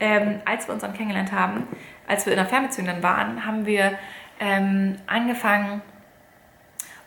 [0.00, 1.68] ähm, als wir uns dann kennengelernt haben,
[2.06, 3.98] als wir in der Fernbeziehung dann waren, haben wir
[4.40, 5.82] ähm, angefangen,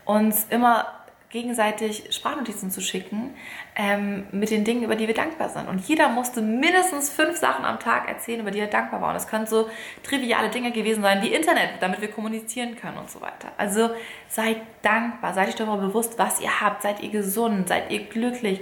[0.05, 0.85] uns immer
[1.31, 3.33] gegenseitig Sprachnotizen zu schicken
[3.75, 5.67] ähm, mit den Dingen, über die wir dankbar sind.
[5.67, 9.11] Und jeder musste mindestens fünf Sachen am Tag erzählen, über die er dankbar war.
[9.11, 9.69] Und es können so
[10.03, 13.51] triviale Dinge gewesen sein wie Internet, damit wir kommunizieren können und so weiter.
[13.57, 13.89] Also
[14.27, 18.61] seid dankbar, seid euch darüber bewusst, was ihr habt, seid ihr gesund, seid ihr glücklich.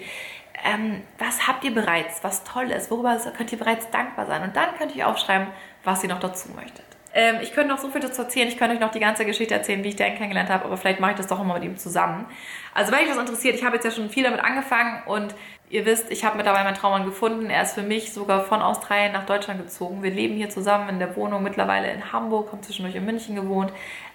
[0.63, 4.43] Ähm, was habt ihr bereits, was toll ist, worüber könnt ihr bereits dankbar sein.
[4.43, 5.47] Und dann könnt ihr aufschreiben,
[5.84, 6.98] was ihr noch dazu möchtet.
[7.14, 8.47] Ähm, ich könnte noch so viel dazu erzählen.
[8.47, 10.99] Ich könnte euch noch die ganze Geschichte erzählen, wie ich Dan kennengelernt habe, aber vielleicht
[10.99, 12.26] mache ich das doch immer mit ihm zusammen.
[12.74, 15.34] Also, wenn euch das interessiert, ich habe jetzt ja schon viel damit angefangen und
[15.70, 17.49] ihr wisst, ich habe mittlerweile meinen Traummann gefunden.
[17.49, 20.03] Er ist für mich sogar von Australien nach Deutschland gezogen.
[20.03, 23.72] Wir leben hier zusammen in der Wohnung, mittlerweile in Hamburg, haben zwischendurch in München gewohnt.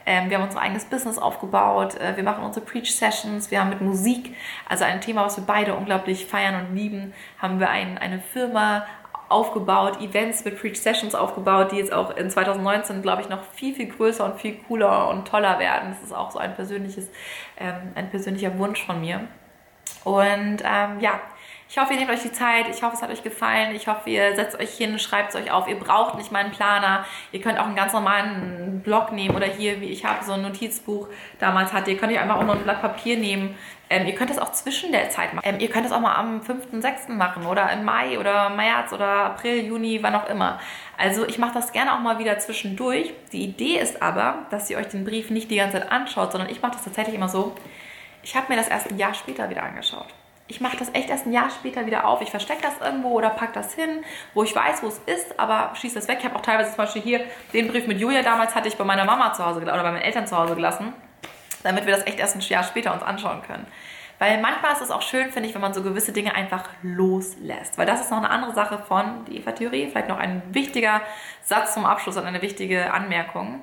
[0.06, 1.96] Ähm, wir haben unser eigenes Business aufgebaut.
[1.96, 3.50] Äh, wir machen unsere Preach-Sessions.
[3.50, 4.36] Wir haben mit Musik,
[4.68, 8.86] also ein Thema, was wir beide unglaublich feiern und lieben, haben wir ein, eine Firma
[9.34, 13.74] aufgebaut, Events mit Preach Sessions aufgebaut, die jetzt auch in 2019, glaube ich, noch viel,
[13.74, 15.90] viel größer und viel cooler und toller werden.
[15.90, 17.10] Das ist auch so ein persönliches,
[17.58, 19.26] ähm, ein persönlicher Wunsch von mir.
[20.04, 21.20] Und ähm, ja,
[21.68, 22.68] ich hoffe, ihr nehmt euch die Zeit.
[22.68, 23.74] Ich hoffe, es hat euch gefallen.
[23.74, 25.66] Ich hoffe, ihr setzt euch hin, schreibt es euch auf.
[25.66, 27.04] Ihr braucht nicht meinen Planer.
[27.32, 30.42] Ihr könnt auch einen ganz normalen Blog nehmen oder hier, wie ich habe, so ein
[30.42, 31.08] Notizbuch
[31.40, 31.90] damals hatte.
[31.90, 33.56] Ihr könnt euch einfach auch noch ein Blatt Papier nehmen.
[33.90, 35.44] Ähm, ihr könnt es auch zwischen der Zeit machen.
[35.46, 37.12] Ähm, ihr könnt es auch mal am 5.6.
[37.12, 40.60] machen oder im Mai oder März oder April, Juni, wann auch immer.
[40.96, 43.12] Also ich mache das gerne auch mal wieder zwischendurch.
[43.32, 46.50] Die Idee ist aber, dass ihr euch den Brief nicht die ganze Zeit anschaut, sondern
[46.50, 47.54] ich mache das tatsächlich immer so.
[48.22, 50.06] Ich habe mir das erst ein Jahr später wieder angeschaut
[50.46, 52.20] ich mache das echt erst ein Jahr später wieder auf.
[52.20, 55.74] Ich verstecke das irgendwo oder packe das hin, wo ich weiß, wo es ist, aber
[55.74, 56.18] schieße das weg.
[56.20, 57.20] Ich habe auch teilweise zum Beispiel hier
[57.52, 60.02] den Brief mit Julia damals hatte ich bei meiner Mama zu Hause oder bei meinen
[60.02, 60.92] Eltern zu Hause gelassen,
[61.62, 63.66] damit wir das echt erst ein Jahr später uns anschauen können.
[64.18, 67.78] Weil manchmal ist es auch schön, finde ich, wenn man so gewisse Dinge einfach loslässt.
[67.78, 69.88] Weil das ist noch eine andere Sache von die Eva-Theorie.
[69.88, 71.00] Vielleicht noch ein wichtiger
[71.42, 73.60] Satz zum Abschluss und eine wichtige Anmerkung.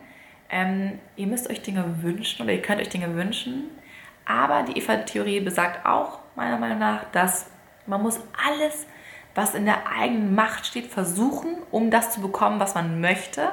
[0.50, 3.70] Ähm, ihr müsst euch Dinge wünschen oder ihr könnt euch Dinge wünschen.
[4.26, 7.48] Aber die Eva-Theorie besagt auch, meiner Meinung nach, dass
[7.86, 8.86] man muss alles,
[9.36, 13.52] was in der eigenen Macht steht, versuchen, um das zu bekommen, was man möchte.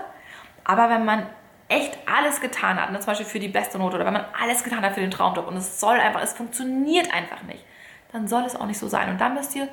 [0.64, 1.26] Aber wenn man
[1.68, 4.64] echt alles getan hat, ne, zum Beispiel für die beste Note oder wenn man alles
[4.64, 7.64] getan hat für den Traumjob und es soll einfach, es funktioniert einfach nicht,
[8.12, 9.10] dann soll es auch nicht so sein.
[9.10, 9.68] Und dann müsst ihr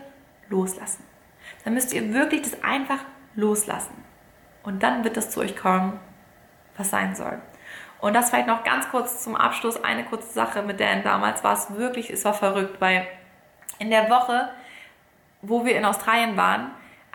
[0.49, 1.03] loslassen.
[1.63, 2.99] Dann müsst ihr wirklich das einfach
[3.35, 4.03] loslassen.
[4.63, 5.99] Und dann wird das zu euch kommen,
[6.77, 7.39] was sein soll.
[7.99, 11.53] Und das vielleicht noch ganz kurz zum Abschluss, eine kurze Sache mit Dan damals war
[11.53, 13.07] es wirklich, es war verrückt, weil
[13.79, 14.49] in der Woche,
[15.41, 16.71] wo wir in Australien waren,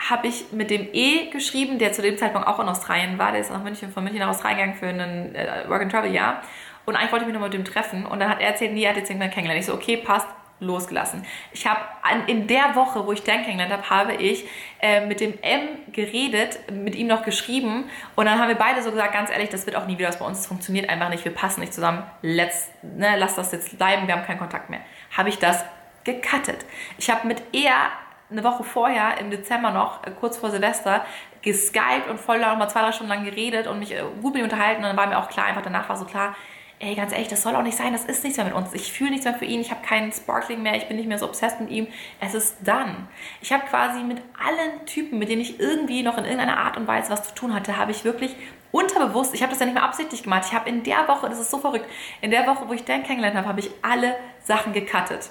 [0.09, 3.33] habe ich mit dem E geschrieben, der zu dem Zeitpunkt auch in Australien war.
[3.33, 6.43] Der ist nach München, von München nach Australien gegangen für ein äh, Work-and-Travel-Jahr.
[6.87, 8.07] Und eigentlich wollte ich mich noch mit dem treffen.
[8.07, 9.61] Und dann hat er erzählt, nee, er hat jetzt irgendwann kennengelernt.
[9.61, 10.27] Ich so, okay, passt,
[10.61, 11.25] losgelassen.
[11.53, 11.81] Ich habe
[12.27, 14.47] in der Woche, wo ich Dan kennengelernt habe, habe ich
[14.83, 15.61] äh, mit dem M
[15.93, 19.67] geredet, mit ihm noch geschrieben und dann haben wir beide so gesagt, ganz ehrlich, das
[19.67, 22.03] wird auch nie wieder was bei uns, das funktioniert einfach nicht, wir passen nicht zusammen,
[22.23, 24.81] Let's, ne, lass das jetzt bleiben, wir haben keinen Kontakt mehr.
[25.17, 25.65] Habe ich das
[26.05, 26.65] gecuttet.
[26.99, 27.91] Ich habe mit er
[28.31, 31.05] eine Woche vorher, im Dezember noch, äh, kurz vor Silvester,
[31.43, 34.43] geskypt und voll noch mal zwei, drei Stunden lang geredet und mich äh, gut mit
[34.43, 34.83] ihm unterhalten.
[34.83, 36.37] Und dann war mir auch klar, einfach danach war so klar,
[36.81, 38.73] ey, ganz ehrlich, das soll auch nicht sein, das ist nichts mehr mit uns.
[38.73, 41.19] Ich fühle nichts mehr für ihn, ich habe keinen Sparkling mehr, ich bin nicht mehr
[41.19, 41.87] so obsessed mit ihm.
[42.21, 43.07] Es ist dann.
[43.43, 46.87] Ich habe quasi mit allen Typen, mit denen ich irgendwie noch in irgendeiner Art und
[46.89, 48.35] Weise was zu tun hatte, habe ich wirklich
[48.73, 51.41] unterbewusst, ich habe das ja nicht mehr absichtlich gemacht, ich habe in der Woche, das
[51.41, 51.87] ist so verrückt,
[52.23, 55.31] in der Woche, wo ich Dan kennengelernt habe, habe ich alle Sachen gecuttet.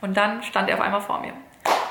[0.00, 1.32] Und dann stand er auf einmal vor mir.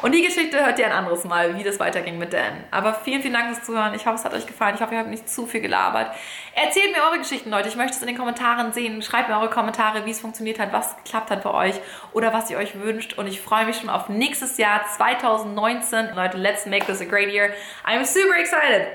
[0.04, 2.64] Und die Geschichte hört ihr ein anderes Mal, wie das weiterging mit Dan.
[2.70, 3.96] Aber vielen, vielen Dank fürs Zuhören.
[3.96, 4.76] Ich hoffe, es hat euch gefallen.
[4.76, 6.12] Ich hoffe, ihr habt nicht zu viel gelabert.
[6.54, 7.68] Erzählt mir eure Geschichten, Leute.
[7.68, 9.02] Ich möchte es in den Kommentaren sehen.
[9.02, 11.76] Schreibt mir eure Kommentare, wie es funktioniert hat, was geklappt hat bei euch
[12.14, 13.18] oder was ihr euch wünscht.
[13.18, 16.14] Und ich freue mich schon auf nächstes Jahr 2019.
[16.16, 17.50] Leute, let's make this a great year.
[17.84, 18.88] I'm super excited.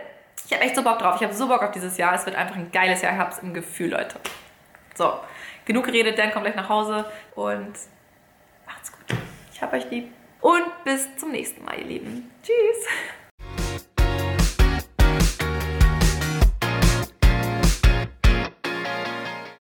[0.46, 1.16] Ich habe echt so Bock drauf.
[1.16, 2.14] Ich habe so Bock auf dieses Jahr.
[2.14, 3.12] Es wird einfach ein geiles Jahr.
[3.12, 4.20] Ich habe es im Gefühl, Leute.
[4.94, 5.18] So,
[5.64, 6.16] genug geredet.
[6.16, 7.72] Dan kommt gleich nach Hause und
[8.66, 9.18] macht's gut.
[9.52, 10.12] Ich hab euch lieb.
[10.42, 12.30] Und bis zum nächsten Mal, ihr Lieben.
[12.42, 12.86] Tschüss.